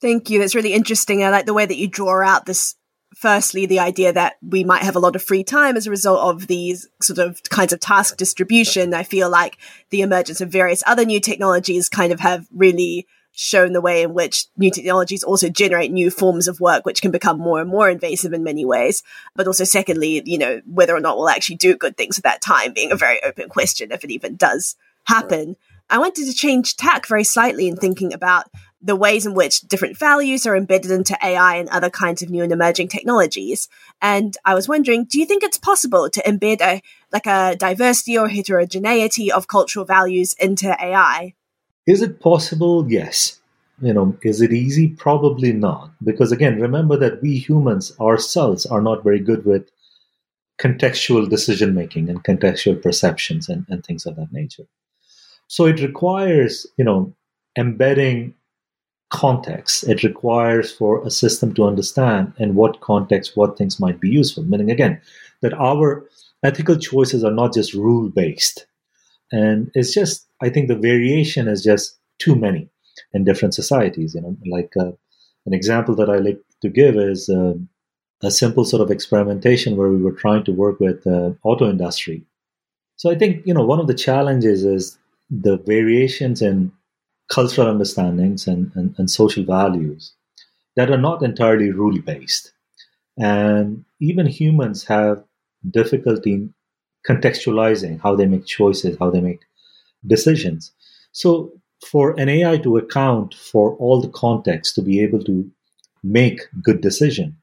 Thank 0.00 0.30
you. 0.30 0.38
That's 0.38 0.54
really 0.54 0.74
interesting. 0.74 1.24
I 1.24 1.30
like 1.30 1.46
the 1.46 1.54
way 1.54 1.66
that 1.66 1.76
you 1.76 1.88
draw 1.88 2.22
out 2.22 2.46
this 2.46 2.74
firstly, 3.14 3.64
the 3.64 3.80
idea 3.80 4.12
that 4.12 4.36
we 4.42 4.62
might 4.62 4.82
have 4.82 4.94
a 4.94 5.00
lot 5.00 5.16
of 5.16 5.22
free 5.22 5.42
time 5.42 5.76
as 5.76 5.86
a 5.86 5.90
result 5.90 6.20
of 6.20 6.48
these 6.48 6.86
sort 7.00 7.18
of 7.18 7.42
kinds 7.44 7.72
of 7.72 7.80
task 7.80 8.16
distribution. 8.16 8.92
I 8.92 9.04
feel 9.04 9.30
like 9.30 9.56
the 9.90 10.02
emergence 10.02 10.40
of 10.40 10.50
various 10.50 10.82
other 10.86 11.04
new 11.04 11.18
technologies 11.18 11.88
kind 11.88 12.12
of 12.12 12.20
have 12.20 12.46
really 12.54 13.06
shown 13.32 13.72
the 13.72 13.80
way 13.82 14.02
in 14.02 14.14
which 14.14 14.46
new 14.56 14.70
technologies 14.70 15.22
also 15.22 15.48
generate 15.48 15.92
new 15.92 16.10
forms 16.10 16.48
of 16.48 16.60
work, 16.60 16.84
which 16.84 17.02
can 17.02 17.10
become 17.10 17.38
more 17.38 17.60
and 17.60 17.70
more 17.70 17.88
invasive 17.88 18.32
in 18.32 18.42
many 18.42 18.64
ways. 18.64 19.02
But 19.34 19.46
also, 19.46 19.64
secondly, 19.64 20.22
you 20.24 20.38
know, 20.38 20.60
whether 20.66 20.94
or 20.94 21.00
not 21.00 21.16
we'll 21.16 21.28
actually 21.28 21.56
do 21.56 21.76
good 21.76 21.96
things 21.96 22.18
at 22.18 22.24
that 22.24 22.42
time 22.42 22.72
being 22.72 22.92
a 22.92 22.96
very 22.96 23.22
open 23.22 23.48
question 23.48 23.92
if 23.92 24.04
it 24.04 24.10
even 24.10 24.36
does 24.36 24.76
happen. 25.04 25.56
I 25.88 25.98
wanted 25.98 26.26
to 26.26 26.34
change 26.34 26.76
tack 26.76 27.06
very 27.06 27.24
slightly 27.24 27.68
in 27.68 27.76
thinking 27.76 28.12
about 28.12 28.46
the 28.82 28.96
ways 28.96 29.24
in 29.24 29.34
which 29.34 29.62
different 29.62 29.98
values 29.98 30.46
are 30.46 30.56
embedded 30.56 30.90
into 30.90 31.16
AI 31.22 31.56
and 31.56 31.68
other 31.68 31.90
kinds 31.90 32.22
of 32.22 32.30
new 32.30 32.42
and 32.42 32.52
emerging 32.52 32.88
technologies. 32.88 33.68
And 34.02 34.36
I 34.44 34.54
was 34.54 34.68
wondering, 34.68 35.04
do 35.04 35.18
you 35.18 35.26
think 35.26 35.42
it's 35.42 35.56
possible 35.56 36.10
to 36.10 36.22
embed 36.22 36.60
a 36.60 36.82
like 37.12 37.26
a 37.26 37.56
diversity 37.56 38.18
or 38.18 38.28
heterogeneity 38.28 39.30
of 39.32 39.48
cultural 39.48 39.84
values 39.84 40.34
into 40.38 40.68
AI? 40.68 41.34
Is 41.86 42.02
it 42.02 42.20
possible? 42.20 42.90
Yes. 42.90 43.40
You 43.80 43.92
know, 43.92 44.16
is 44.22 44.40
it 44.40 44.52
easy? 44.52 44.88
Probably 44.88 45.52
not. 45.52 45.90
Because 46.02 46.32
again, 46.32 46.60
remember 46.60 46.96
that 46.96 47.22
we 47.22 47.38
humans 47.38 47.92
ourselves 48.00 48.66
are 48.66 48.80
not 48.80 49.04
very 49.04 49.20
good 49.20 49.44
with 49.44 49.70
contextual 50.58 51.28
decision 51.28 51.74
making 51.74 52.08
and 52.08 52.24
contextual 52.24 52.80
perceptions 52.82 53.48
and, 53.48 53.66
and 53.68 53.84
things 53.84 54.06
of 54.06 54.16
that 54.16 54.32
nature. 54.32 54.66
So 55.48 55.66
it 55.66 55.80
requires, 55.80 56.66
you 56.76 56.84
know, 56.84 57.14
embedding 57.56 58.34
context. 59.10 59.84
It 59.88 60.02
requires 60.02 60.72
for 60.72 61.06
a 61.06 61.10
system 61.10 61.54
to 61.54 61.64
understand 61.64 62.32
in 62.38 62.54
what 62.54 62.80
context 62.80 63.36
what 63.36 63.56
things 63.56 63.78
might 63.78 64.00
be 64.00 64.08
useful. 64.08 64.44
Meaning 64.44 64.70
again 64.70 65.00
that 65.42 65.54
our 65.54 66.04
ethical 66.42 66.76
choices 66.76 67.24
are 67.24 67.32
not 67.32 67.54
just 67.54 67.74
rule 67.74 68.08
based 68.08 68.66
and 69.32 69.70
it's 69.74 69.92
just 69.92 70.26
i 70.40 70.48
think 70.48 70.68
the 70.68 70.76
variation 70.76 71.48
is 71.48 71.62
just 71.62 71.98
too 72.18 72.34
many 72.34 72.68
in 73.12 73.24
different 73.24 73.54
societies 73.54 74.14
you 74.14 74.20
know. 74.20 74.36
Like 74.46 74.72
uh, 74.78 74.92
an 75.46 75.54
example 75.54 75.94
that 75.96 76.10
i 76.10 76.18
like 76.18 76.40
to 76.62 76.68
give 76.68 76.96
is 76.96 77.28
uh, 77.28 77.54
a 78.22 78.30
simple 78.30 78.64
sort 78.64 78.82
of 78.82 78.90
experimentation 78.90 79.76
where 79.76 79.90
we 79.90 80.02
were 80.02 80.12
trying 80.12 80.44
to 80.44 80.52
work 80.52 80.80
with 80.80 81.04
the 81.04 81.26
uh, 81.26 81.32
auto 81.42 81.68
industry. 81.68 82.24
So 82.96 83.10
i 83.10 83.14
think 83.14 83.46
you 83.46 83.54
know 83.54 83.64
one 83.64 83.80
of 83.80 83.86
the 83.86 83.94
challenges 83.94 84.64
is 84.64 84.98
the 85.30 85.58
variations 85.58 86.42
in 86.42 86.72
cultural 87.28 87.68
understandings 87.68 88.46
and, 88.46 88.70
and, 88.74 88.94
and 88.98 89.10
social 89.10 89.44
values 89.44 90.12
that 90.76 90.90
are 90.90 90.98
not 90.98 91.22
entirely 91.22 91.70
rule 91.70 92.00
based. 92.00 92.52
And 93.18 93.84
even 94.00 94.26
humans 94.26 94.84
have 94.84 95.24
difficulty 95.68 96.48
contextualizing 97.08 98.00
how 98.00 98.14
they 98.14 98.26
make 98.26 98.46
choices, 98.46 98.96
how 98.98 99.10
they 99.10 99.20
make 99.20 99.40
decisions. 100.06 100.72
So, 101.12 101.52
for 101.90 102.18
an 102.18 102.28
AI 102.28 102.56
to 102.58 102.78
account 102.78 103.34
for 103.34 103.76
all 103.76 104.00
the 104.00 104.08
context 104.08 104.74
to 104.74 104.82
be 104.82 105.00
able 105.00 105.22
to 105.24 105.50
make 106.02 106.40
good 106.62 106.80
decision 106.80 107.36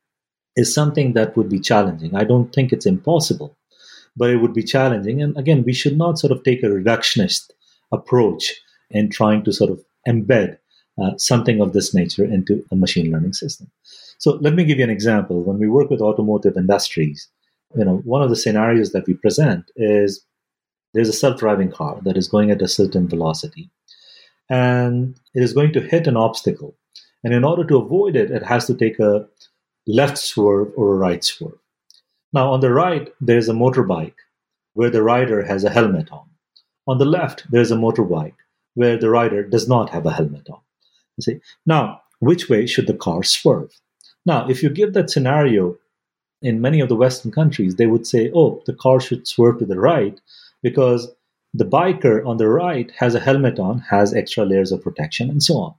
is 0.56 0.74
something 0.74 1.14
that 1.14 1.38
would 1.38 1.50
be 1.50 1.60
challenging. 1.60 2.16
I 2.16 2.24
don't 2.24 2.54
think 2.54 2.72
it's 2.72 2.86
impossible, 2.86 3.56
but 4.18 4.30
it 4.30 4.38
would 4.38 4.54
be 4.54 4.64
challenging. 4.64 5.22
And 5.22 5.38
again, 5.38 5.64
we 5.64 5.74
should 5.74 5.98
not 5.98 6.18
sort 6.18 6.32
of 6.32 6.44
take 6.44 6.64
a 6.64 6.68
reductionist 6.68 7.52
approach 7.94 8.54
in 8.90 9.10
trying 9.10 9.44
to 9.44 9.54
sort 9.54 9.72
of 9.72 9.84
embed 10.08 10.58
uh, 11.02 11.18
something 11.18 11.62
of 11.62 11.74
this 11.74 11.94
nature 11.94 12.26
into 12.26 12.64
a 12.72 12.76
machine 12.76 13.12
learning 13.12 13.34
system. 13.34 13.72
So 14.18 14.38
let 14.42 14.54
me 14.54 14.64
give 14.64 14.78
you 14.78 14.84
an 14.84 14.90
example. 14.90 15.44
When 15.44 15.60
we 15.60 15.68
work 15.68 15.90
with 15.90 16.02
automotive 16.02 16.58
industries, 16.58 17.28
you 17.76 17.86
know, 17.86 17.98
one 18.04 18.22
of 18.22 18.30
the 18.30 18.36
scenarios 18.36 18.92
that 18.92 19.08
we 19.08 19.16
present 19.16 19.72
is 19.76 20.24
there's 20.94 21.10
a 21.10 21.14
self-driving 21.14 21.72
car 21.72 22.00
that 22.04 22.18
is 22.18 22.28
going 22.28 22.52
at 22.52 22.62
a 22.62 22.68
certain 22.68 23.08
velocity 23.08 23.70
and 24.50 25.20
it 25.34 25.42
is 25.42 25.54
going 25.54 25.74
to 25.74 25.82
hit 25.82 26.08
an 26.08 26.18
obstacle. 26.18 26.76
And 27.24 27.34
in 27.34 27.44
order 27.44 27.64
to 27.66 27.78
avoid 27.78 28.16
it, 28.16 28.32
it 28.32 28.44
has 28.44 28.68
to 28.68 28.76
take 28.76 29.00
a 29.00 29.28
left 29.88 30.18
swerve 30.18 30.72
or 30.76 30.94
a 30.94 30.98
right 30.98 31.24
swerve. 31.24 31.58
Now, 32.34 32.52
on 32.52 32.60
the 32.60 32.72
right, 32.72 33.12
there's 33.22 33.50
a 33.50 33.54
motorbike 33.54 34.16
where 34.74 34.90
the 34.90 35.04
rider 35.04 35.44
has 35.44 35.64
a 35.64 35.70
helmet 35.70 36.12
on. 36.12 36.26
On 36.88 36.98
the 36.98 37.06
left, 37.06 37.50
there's 37.50 37.72
a 37.72 37.76
motorbike 37.76 38.36
where 38.76 38.98
the 38.98 39.10
rider 39.10 39.44
does 39.44 39.68
not 39.68 39.90
have 39.92 40.06
a 40.06 40.12
helmet 40.12 40.50
on. 40.50 40.60
You 41.18 41.22
see, 41.22 41.40
now 41.66 42.02
which 42.20 42.50
way 42.50 42.66
should 42.66 42.88
the 42.88 42.94
car 42.94 43.24
swerve? 43.24 43.80
Now, 44.26 44.48
if 44.48 44.64
you 44.64 44.70
give 44.70 44.94
that 44.94 45.10
scenario 45.10 45.78
in 46.42 46.62
many 46.62 46.80
of 46.80 46.90
the 46.90 46.96
Western 46.96 47.32
countries, 47.32 47.76
they 47.76 47.88
would 47.88 48.08
say, 48.08 48.32
oh, 48.34 48.62
the 48.66 48.74
car 48.74 49.00
should 49.00 49.28
swerve 49.28 49.60
to 49.60 49.66
the 49.66 49.80
right 49.80 50.20
because 50.62 51.12
the 51.54 51.66
biker 51.66 52.26
on 52.26 52.38
the 52.38 52.48
right 52.48 52.92
has 52.98 53.16
a 53.16 53.20
helmet 53.20 53.60
on, 53.60 53.80
has 53.80 54.14
extra 54.14 54.46
layers 54.46 54.72
of 54.72 54.82
protection, 54.82 55.30
and 55.30 55.44
so 55.44 55.58
on. 55.58 55.76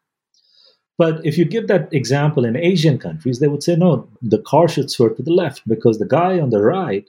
But 0.97 1.25
if 1.27 1.37
you 1.37 1.45
give 1.45 1.67
that 1.67 1.93
example 1.93 2.45
in 2.45 2.57
Asian 2.57 2.99
countries, 2.99 3.41
they 3.41 3.49
would 3.49 3.63
say, 3.63 3.75
no, 3.75 4.09
the 4.23 4.39
car 4.39 4.69
should 4.69 4.91
swerve 4.91 5.17
to 5.17 5.23
the 5.23 5.33
left 5.33 5.67
because 5.67 5.99
the 5.99 6.07
guy 6.07 6.39
on 6.39 6.51
the 6.51 6.63
right 6.63 7.09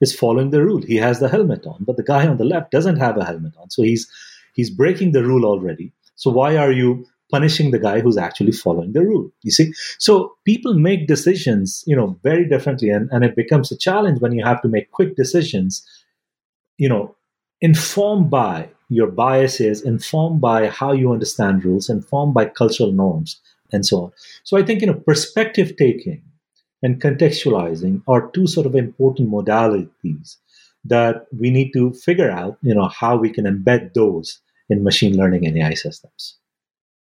is 0.00 0.14
following 0.14 0.50
the 0.50 0.62
rule. 0.62 0.82
He 0.82 0.96
has 0.96 1.20
the 1.20 1.28
helmet 1.28 1.66
on, 1.66 1.84
but 1.84 1.96
the 1.96 2.02
guy 2.02 2.26
on 2.26 2.36
the 2.36 2.44
left 2.44 2.70
doesn't 2.70 2.98
have 2.98 3.16
a 3.16 3.24
helmet 3.24 3.54
on. 3.58 3.70
So 3.70 3.82
he's 3.82 4.10
He's 4.56 4.70
breaking 4.70 5.12
the 5.12 5.22
rule 5.22 5.44
already. 5.44 5.92
So 6.16 6.30
why 6.30 6.56
are 6.56 6.72
you 6.72 7.06
punishing 7.30 7.70
the 7.70 7.78
guy 7.78 8.00
who's 8.00 8.16
actually 8.16 8.52
following 8.52 8.94
the 8.94 9.02
rule? 9.02 9.30
You 9.42 9.50
see? 9.50 9.72
So 9.98 10.32
people 10.46 10.72
make 10.74 11.06
decisions, 11.06 11.84
you 11.86 11.94
know, 11.94 12.18
very 12.22 12.48
differently. 12.48 12.88
And, 12.88 13.08
and 13.12 13.22
it 13.22 13.36
becomes 13.36 13.70
a 13.70 13.76
challenge 13.76 14.20
when 14.20 14.32
you 14.32 14.42
have 14.44 14.62
to 14.62 14.68
make 14.68 14.90
quick 14.92 15.14
decisions, 15.14 15.86
you 16.78 16.88
know, 16.88 17.14
informed 17.60 18.30
by 18.30 18.70
your 18.88 19.08
biases, 19.08 19.82
informed 19.82 20.40
by 20.40 20.68
how 20.68 20.92
you 20.92 21.12
understand 21.12 21.64
rules, 21.64 21.90
informed 21.90 22.32
by 22.32 22.46
cultural 22.46 22.92
norms, 22.92 23.38
and 23.72 23.84
so 23.84 24.04
on. 24.04 24.12
So 24.44 24.56
I 24.56 24.62
think 24.62 24.80
you 24.80 24.86
know 24.86 24.94
perspective 24.94 25.76
taking 25.76 26.22
and 26.86 27.02
contextualizing 27.02 28.00
are 28.06 28.30
two 28.30 28.46
sort 28.46 28.64
of 28.64 28.76
important 28.76 29.28
modalities 29.28 30.36
that 30.84 31.26
we 31.36 31.50
need 31.50 31.72
to 31.72 31.92
figure 31.92 32.30
out, 32.30 32.58
you 32.62 32.72
know, 32.72 32.86
how 32.86 33.16
we 33.16 33.28
can 33.28 33.44
embed 33.44 33.92
those 33.92 34.40
in 34.70 34.84
machine 34.84 35.16
learning 35.16 35.44
and 35.44 35.58
AI 35.58 35.74
systems. 35.74 36.38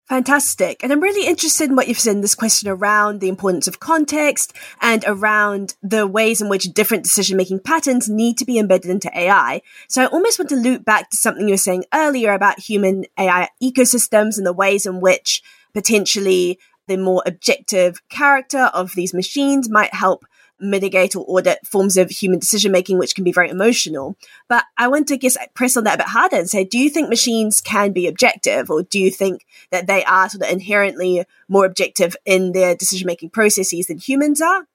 Fantastic. 0.07 0.83
And 0.83 0.93
I'm 0.93 1.01
really 1.01 1.25
interested 1.25 1.67
in 1.67 1.75
what 1.75 1.87
you've 1.87 1.97
said 1.97 2.13
in 2.13 2.21
this 2.21 2.35
question 2.35 2.69
around 2.69 3.21
the 3.21 3.29
importance 3.29 3.67
of 3.67 3.79
context 3.79 4.55
and 4.81 5.03
around 5.07 5.73
the 5.81 6.05
ways 6.05 6.41
in 6.41 6.49
which 6.49 6.65
different 6.65 7.03
decision 7.03 7.35
making 7.35 7.61
patterns 7.61 8.07
need 8.07 8.37
to 8.37 8.45
be 8.45 8.59
embedded 8.59 8.91
into 8.91 9.09
AI. 9.17 9.63
So 9.87 10.03
I 10.03 10.07
almost 10.07 10.37
want 10.37 10.49
to 10.49 10.57
loop 10.57 10.85
back 10.85 11.09
to 11.09 11.17
something 11.17 11.47
you 11.47 11.53
were 11.53 11.57
saying 11.57 11.85
earlier 11.91 12.33
about 12.33 12.59
human 12.59 13.05
AI 13.17 13.49
ecosystems 13.63 14.37
and 14.37 14.45
the 14.45 14.53
ways 14.53 14.85
in 14.85 15.01
which 15.01 15.41
potentially 15.73 16.59
the 16.91 16.97
more 16.97 17.23
objective 17.25 18.07
character 18.09 18.69
of 18.73 18.93
these 18.95 19.13
machines 19.13 19.69
might 19.69 19.93
help 19.93 20.25
mitigate 20.59 21.15
or 21.15 21.25
audit 21.27 21.65
forms 21.65 21.97
of 21.97 22.09
human 22.09 22.37
decision 22.37 22.71
making, 22.71 22.97
which 22.97 23.15
can 23.15 23.23
be 23.23 23.31
very 23.31 23.49
emotional. 23.49 24.15
But 24.47 24.65
I 24.77 24.89
want 24.89 25.07
to 25.07 25.17
guess 25.17 25.37
press 25.53 25.75
on 25.77 25.85
that 25.85 25.95
a 25.95 25.97
bit 25.99 26.07
harder 26.07 26.35
and 26.35 26.49
say, 26.49 26.63
do 26.63 26.77
you 26.77 26.89
think 26.89 27.09
machines 27.09 27.61
can 27.61 27.93
be 27.93 28.07
objective, 28.07 28.69
or 28.69 28.83
do 28.83 28.99
you 28.99 29.09
think 29.09 29.45
that 29.71 29.87
they 29.87 30.03
are 30.03 30.29
sort 30.29 30.43
of 30.43 30.51
inherently 30.51 31.23
more 31.47 31.65
objective 31.65 32.15
in 32.25 32.51
their 32.51 32.75
decision 32.75 33.07
making 33.07 33.29
processes 33.29 33.87
than 33.87 33.97
humans 33.97 34.41
are? 34.41 34.67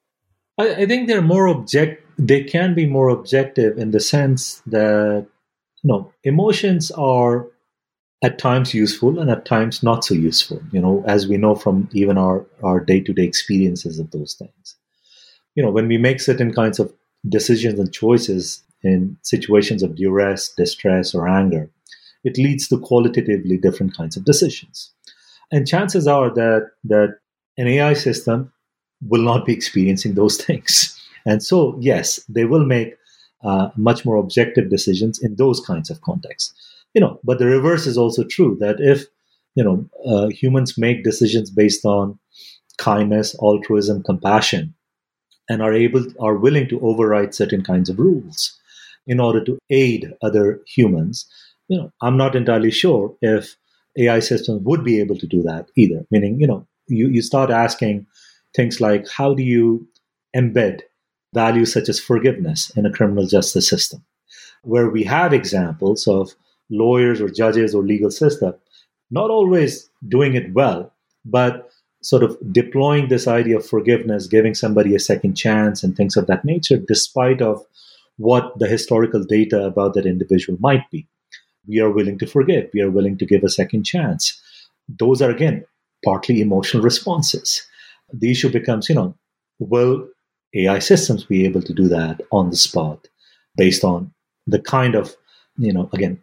I, 0.59 0.75
I 0.75 0.87
think 0.87 1.07
they're 1.07 1.23
more 1.23 1.49
object. 1.49 2.03
They 2.19 2.43
can 2.45 2.75
be 2.75 2.87
more 2.87 3.11
objective 3.11 3.77
in 3.77 3.91
the 3.91 4.01
sense 4.01 4.63
that 4.67 5.27
you 5.83 5.89
know 5.89 6.13
emotions 6.25 6.91
are 6.93 7.47
at 8.23 8.39
times 8.39 8.73
useful 8.73 9.19
and 9.19 9.31
at 9.31 9.45
times 9.45 9.83
not 9.83 10.05
so 10.05 10.15
useful 10.15 10.61
you 10.73 10.81
know 10.81 11.05
as 11.07 11.29
we 11.29 11.37
know 11.37 11.55
from 11.55 11.89
even 11.93 12.17
our 12.17 12.47
our 12.63 12.81
day-to-day 12.81 13.25
experiences 13.25 13.99
of 13.99 14.11
those 14.11 14.35
things. 14.35 14.77
You 15.55 15.63
know 15.63 15.71
when 15.71 15.89
we 15.89 15.99
make 15.99 16.21
certain 16.21 16.53
kinds 16.53 16.79
of 16.79 16.93
decisions 17.29 17.79
and 17.79 17.93
choices 17.93 18.63
in 18.83 19.17
situations 19.23 19.83
of 19.83 19.97
duress 19.97 20.53
distress 20.57 21.15
or 21.15 21.29
anger 21.29 21.71
it 22.25 22.39
leads 22.39 22.69
to 22.69 22.79
qualitatively 22.79 23.57
different 23.57 23.97
kinds 23.97 24.17
of 24.17 24.25
decisions. 24.25 24.91
And 25.53 25.69
chances 25.69 26.09
are 26.09 26.33
that 26.35 26.71
that 26.85 27.19
an 27.59 27.69
ai 27.69 27.95
system 27.95 28.53
will 29.03 29.23
not 29.23 29.45
be 29.45 29.53
experiencing 29.53 30.15
those 30.15 30.37
things. 30.47 30.99
And 31.27 31.43
so 31.43 31.77
yes 31.81 32.21
they 32.29 32.47
will 32.47 32.65
make 32.65 32.95
uh, 33.45 33.69
much 33.77 34.07
more 34.07 34.17
objective 34.17 34.71
decisions 34.71 35.23
in 35.23 35.37
those 35.37 35.61
kinds 35.61 35.91
of 35.91 36.01
contexts 36.01 36.55
you 36.97 37.01
know 37.01 37.21
but 37.23 37.39
the 37.39 37.47
reverse 37.47 37.87
is 37.87 37.99
also 37.99 38.25
true 38.25 38.57
that 38.61 38.81
if 38.81 39.05
you 39.55 39.65
know 39.65 39.77
uh, 40.13 40.29
humans 40.29 40.79
make 40.79 41.05
decisions 41.05 41.51
based 41.51 41.85
on 41.85 42.19
kindness 42.79 43.37
altruism 43.43 44.03
compassion 44.03 44.75
and 45.49 45.63
are 45.63 45.75
able 45.75 46.05
are 46.21 46.37
willing 46.47 46.69
to 46.69 46.81
override 46.81 47.35
certain 47.35 47.63
kinds 47.63 47.91
of 47.91 47.99
rules 47.99 48.59
in 49.07 49.21
order 49.21 49.45
to 49.45 49.59
aid 49.71 50.11
other 50.23 50.61
humans 50.77 51.27
you 51.69 51.79
know 51.79 51.93
i'm 52.03 52.17
not 52.17 52.37
entirely 52.43 52.71
sure 52.71 53.15
if 53.23 53.57
ai 53.99 54.21
systems 54.21 54.63
would 54.65 54.85
be 54.85 55.01
able 55.01 55.19
to 55.19 55.27
do 55.27 55.43
that 55.43 55.69
either. 55.77 56.05
Meaning 56.11 56.41
you 56.41 56.47
know 56.47 56.67
you, 56.89 57.09
you 57.09 57.23
start 57.23 57.51
asking 57.51 58.07
things 58.55 58.81
like 58.81 59.09
how 59.09 59.35
do 59.35 59.43
you 59.43 59.87
embed 60.35 60.83
values 61.35 61.73
such 61.73 61.89
as 61.89 62.01
forgiveness 62.01 62.71
in 62.77 62.87
a 62.87 62.93
criminal 62.93 63.27
justice 63.27 63.69
system? 63.69 64.05
Where 64.63 64.89
we 64.91 65.05
have 65.05 65.33
examples 65.33 66.07
of 66.07 66.35
lawyers 66.71 67.21
or 67.21 67.29
judges 67.29 67.75
or 67.75 67.83
legal 67.83 68.11
system 68.11 68.55
not 69.11 69.31
always 69.31 69.89
doing 70.09 70.35
it 70.35 70.53
well, 70.53 70.93
but 71.25 71.71
sort 72.03 72.23
of 72.23 72.37
deploying 72.53 73.09
this 73.09 73.27
idea 73.27 73.57
of 73.57 73.67
forgiveness, 73.67 74.27
giving 74.27 74.55
somebody 74.55 74.95
a 74.95 75.01
second 75.01 75.35
chance 75.35 75.83
and 75.83 75.97
things 75.97 76.17
of 76.17 76.27
that 76.27 76.45
nature, 76.45 76.77
despite 76.77 77.43
of 77.43 77.65
what 78.17 78.59
the 78.59 78.69
historical 78.69 79.23
data 79.25 79.65
about 79.65 79.95
that 79.95 80.07
individual 80.07 80.59
might 80.61 80.89
be. 80.91 81.07
We 81.67 81.81
are 81.81 81.91
willing 81.91 82.19
to 82.19 82.27
forgive. 82.27 82.71
We 82.73 82.81
are 82.81 82.91
willing 82.91 83.19
to 83.19 83.27
give 83.27 83.43
a 83.43 83.49
second 83.49 83.85
chance. 83.85 84.41
Those 84.89 85.21
are 85.21 85.31
again 85.31 85.65
partly 86.05 86.41
emotional 86.41 86.83
responses. 86.83 87.67
The 88.13 88.31
issue 88.31 88.51
becomes, 88.51 88.89
you 88.89 88.95
know, 88.95 89.15
will 89.59 90.07
AI 90.55 90.79
systems 90.79 91.25
be 91.25 91.45
able 91.45 91.63
to 91.63 91.75
do 91.75 91.89
that 91.89 92.21
on 92.31 92.51
the 92.51 92.57
spot 92.57 93.09
based 93.57 93.83
on 93.83 94.13
the 94.47 94.61
kind 94.61 94.95
of, 94.95 95.17
you 95.59 95.73
know, 95.73 95.91
again, 95.93 96.23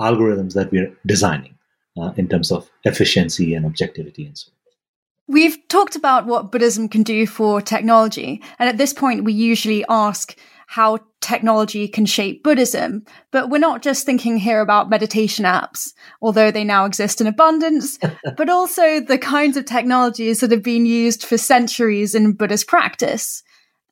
algorithms 0.00 0.54
that 0.54 0.72
we're 0.72 0.92
designing 1.06 1.56
uh, 2.00 2.12
in 2.16 2.28
terms 2.28 2.50
of 2.50 2.70
efficiency 2.84 3.54
and 3.54 3.66
objectivity 3.66 4.26
and 4.26 4.36
so 4.36 4.48
on. 4.48 5.34
We've 5.34 5.58
talked 5.68 5.94
about 5.94 6.26
what 6.26 6.50
Buddhism 6.50 6.88
can 6.88 7.04
do 7.04 7.24
for 7.24 7.62
technology. 7.62 8.42
And 8.58 8.68
at 8.68 8.78
this 8.78 8.92
point, 8.92 9.22
we 9.22 9.32
usually 9.32 9.84
ask 9.88 10.36
how 10.66 10.98
technology 11.20 11.86
can 11.86 12.06
shape 12.06 12.42
Buddhism. 12.42 13.04
But 13.30 13.50
we're 13.50 13.58
not 13.58 13.82
just 13.82 14.06
thinking 14.06 14.38
here 14.38 14.60
about 14.60 14.90
meditation 14.90 15.44
apps, 15.44 15.92
although 16.22 16.50
they 16.50 16.64
now 16.64 16.84
exist 16.84 17.20
in 17.20 17.26
abundance, 17.26 17.98
but 18.36 18.48
also 18.48 19.00
the 19.00 19.18
kinds 19.18 19.56
of 19.56 19.64
technologies 19.64 20.40
that 20.40 20.50
have 20.50 20.62
been 20.62 20.86
used 20.86 21.24
for 21.24 21.38
centuries 21.38 22.14
in 22.14 22.32
Buddhist 22.32 22.66
practice. 22.66 23.42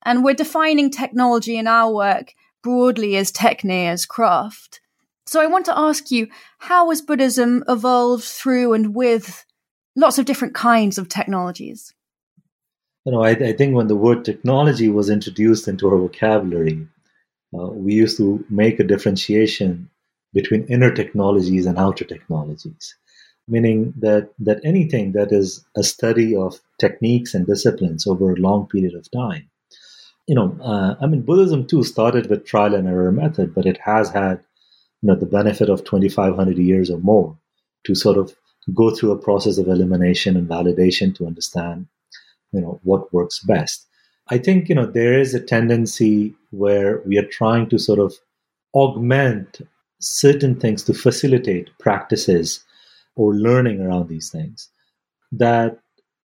And 0.04 0.24
we're 0.24 0.34
defining 0.34 0.90
technology 0.90 1.56
in 1.56 1.66
our 1.66 1.92
work 1.92 2.34
broadly 2.62 3.16
as 3.16 3.30
techne, 3.30 3.88
as 3.88 4.06
craft. 4.06 4.80
So 5.28 5.42
I 5.42 5.46
want 5.46 5.66
to 5.66 5.78
ask 5.78 6.10
you, 6.10 6.28
how 6.56 6.88
has 6.88 7.02
Buddhism 7.02 7.62
evolved 7.68 8.24
through 8.24 8.72
and 8.72 8.94
with 8.94 9.44
lots 9.94 10.18
of 10.18 10.24
different 10.24 10.54
kinds 10.54 10.96
of 10.96 11.10
technologies? 11.10 11.92
You 13.04 13.12
know, 13.12 13.22
I, 13.22 13.32
I 13.32 13.52
think 13.52 13.74
when 13.74 13.88
the 13.88 13.94
word 13.94 14.24
technology 14.24 14.88
was 14.88 15.10
introduced 15.10 15.68
into 15.68 15.86
our 15.86 15.98
vocabulary, 15.98 16.88
uh, 17.52 17.66
we 17.66 17.92
used 17.92 18.16
to 18.16 18.42
make 18.48 18.80
a 18.80 18.84
differentiation 18.84 19.90
between 20.32 20.64
inner 20.64 20.90
technologies 20.90 21.66
and 21.66 21.76
outer 21.76 22.06
technologies, 22.06 22.96
meaning 23.46 23.92
that 23.98 24.30
that 24.38 24.62
anything 24.64 25.12
that 25.12 25.30
is 25.30 25.62
a 25.76 25.82
study 25.82 26.34
of 26.34 26.58
techniques 26.78 27.34
and 27.34 27.46
disciplines 27.46 28.06
over 28.06 28.32
a 28.32 28.40
long 28.40 28.66
period 28.66 28.94
of 28.94 29.10
time. 29.10 29.50
You 30.26 30.36
know, 30.36 30.58
uh, 30.62 30.94
I 31.02 31.06
mean, 31.06 31.20
Buddhism 31.20 31.66
too 31.66 31.84
started 31.84 32.30
with 32.30 32.46
trial 32.46 32.74
and 32.74 32.88
error 32.88 33.12
method, 33.12 33.54
but 33.54 33.66
it 33.66 33.78
has 33.84 34.08
had 34.08 34.40
you 35.02 35.08
know 35.08 35.14
the 35.14 35.26
benefit 35.26 35.68
of 35.68 35.84
2500 35.84 36.58
years 36.58 36.90
or 36.90 36.98
more 36.98 37.36
to 37.84 37.94
sort 37.94 38.18
of 38.18 38.34
go 38.74 38.90
through 38.90 39.12
a 39.12 39.18
process 39.18 39.58
of 39.58 39.68
elimination 39.68 40.36
and 40.36 40.48
validation 40.48 41.14
to 41.14 41.26
understand 41.26 41.86
you 42.52 42.60
know 42.60 42.80
what 42.82 43.12
works 43.12 43.40
best. 43.40 43.86
I 44.30 44.38
think 44.38 44.68
you 44.68 44.74
know 44.74 44.86
there 44.86 45.18
is 45.18 45.34
a 45.34 45.40
tendency 45.40 46.34
where 46.50 47.00
we 47.06 47.18
are 47.18 47.26
trying 47.26 47.68
to 47.70 47.78
sort 47.78 47.98
of 47.98 48.14
augment 48.74 49.60
certain 50.00 50.58
things 50.58 50.82
to 50.84 50.94
facilitate 50.94 51.70
practices 51.78 52.64
or 53.16 53.34
learning 53.34 53.80
around 53.80 54.08
these 54.08 54.30
things 54.30 54.68
that 55.32 55.78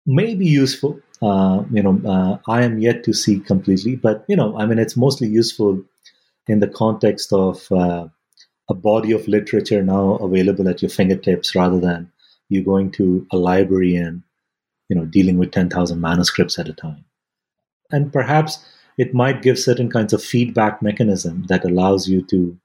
may 0.06 0.34
be 0.34 0.46
useful. 0.46 1.00
Uh, 1.22 1.62
you 1.70 1.82
know 1.82 2.00
uh, 2.08 2.38
i 2.50 2.62
am 2.62 2.78
yet 2.78 3.04
to 3.04 3.12
see 3.12 3.40
completely 3.40 3.94
but 3.94 4.24
you 4.26 4.34
know 4.34 4.56
i 4.56 4.64
mean 4.64 4.78
it's 4.78 4.96
mostly 4.96 5.28
useful 5.28 5.78
in 6.48 6.60
the 6.60 6.66
context 6.66 7.30
of 7.30 7.70
uh, 7.72 8.08
a 8.70 8.74
body 8.74 9.10
of 9.10 9.26
literature 9.28 9.82
now 9.82 10.14
available 10.16 10.68
at 10.68 10.80
your 10.80 10.90
fingertips 10.90 11.54
rather 11.54 11.80
than 11.80 12.10
you 12.48 12.64
going 12.64 12.90
to 12.92 13.26
a 13.32 13.36
library 13.36 13.96
and 13.96 14.22
you 14.88 14.96
know 14.96 15.04
dealing 15.04 15.38
with 15.38 15.50
10,000 15.50 16.00
manuscripts 16.00 16.58
at 16.58 16.68
a 16.68 16.72
time. 16.72 17.04
And 17.90 18.12
perhaps 18.12 18.64
it 18.96 19.12
might 19.12 19.42
give 19.42 19.58
certain 19.58 19.90
kinds 19.90 20.12
of 20.12 20.22
feedback 20.22 20.80
mechanism 20.80 21.44
that 21.48 21.64
allows 21.64 22.08
you 22.08 22.22
to 22.26 22.56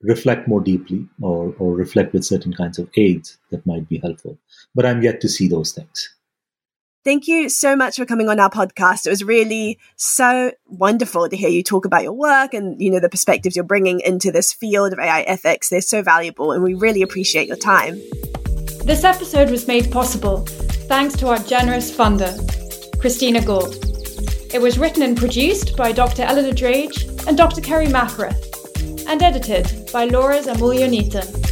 reflect 0.00 0.48
more 0.48 0.60
deeply 0.60 1.06
or, 1.20 1.54
or 1.58 1.74
reflect 1.74 2.12
with 2.12 2.24
certain 2.24 2.52
kinds 2.52 2.78
of 2.78 2.90
aids 2.96 3.38
that 3.50 3.66
might 3.66 3.88
be 3.88 3.98
helpful. 3.98 4.38
But 4.74 4.86
I'm 4.86 5.02
yet 5.02 5.20
to 5.20 5.28
see 5.28 5.48
those 5.48 5.72
things. 5.72 6.14
Thank 7.04 7.26
you 7.26 7.48
so 7.48 7.74
much 7.74 7.96
for 7.96 8.06
coming 8.06 8.28
on 8.28 8.38
our 8.38 8.48
podcast. 8.48 9.06
It 9.06 9.10
was 9.10 9.24
really 9.24 9.80
so 9.96 10.52
wonderful 10.66 11.28
to 11.28 11.36
hear 11.36 11.48
you 11.48 11.64
talk 11.64 11.84
about 11.84 12.04
your 12.04 12.12
work 12.12 12.54
and, 12.54 12.80
you 12.80 12.92
know, 12.92 13.00
the 13.00 13.08
perspectives 13.08 13.56
you're 13.56 13.64
bringing 13.64 13.98
into 14.00 14.30
this 14.30 14.52
field 14.52 14.92
of 14.92 15.00
AI 15.00 15.22
ethics. 15.22 15.68
They're 15.68 15.80
so 15.80 16.02
valuable 16.02 16.52
and 16.52 16.62
we 16.62 16.74
really 16.74 17.02
appreciate 17.02 17.48
your 17.48 17.56
time. 17.56 17.94
This 18.84 19.02
episode 19.02 19.50
was 19.50 19.66
made 19.66 19.90
possible 19.90 20.44
thanks 20.86 21.16
to 21.16 21.28
our 21.28 21.38
generous 21.38 21.90
funder, 21.90 22.30
Christina 23.00 23.44
Gould. 23.44 23.74
It 24.54 24.60
was 24.60 24.78
written 24.78 25.02
and 25.02 25.16
produced 25.16 25.76
by 25.76 25.90
Dr. 25.90 26.22
Eleanor 26.22 26.52
Drage 26.52 27.26
and 27.26 27.36
Dr. 27.36 27.62
Kerry 27.62 27.88
Mackworth 27.88 28.48
and 29.08 29.20
edited 29.20 29.90
by 29.92 30.04
Laura 30.04 30.40
Zamulionita. 30.40 31.51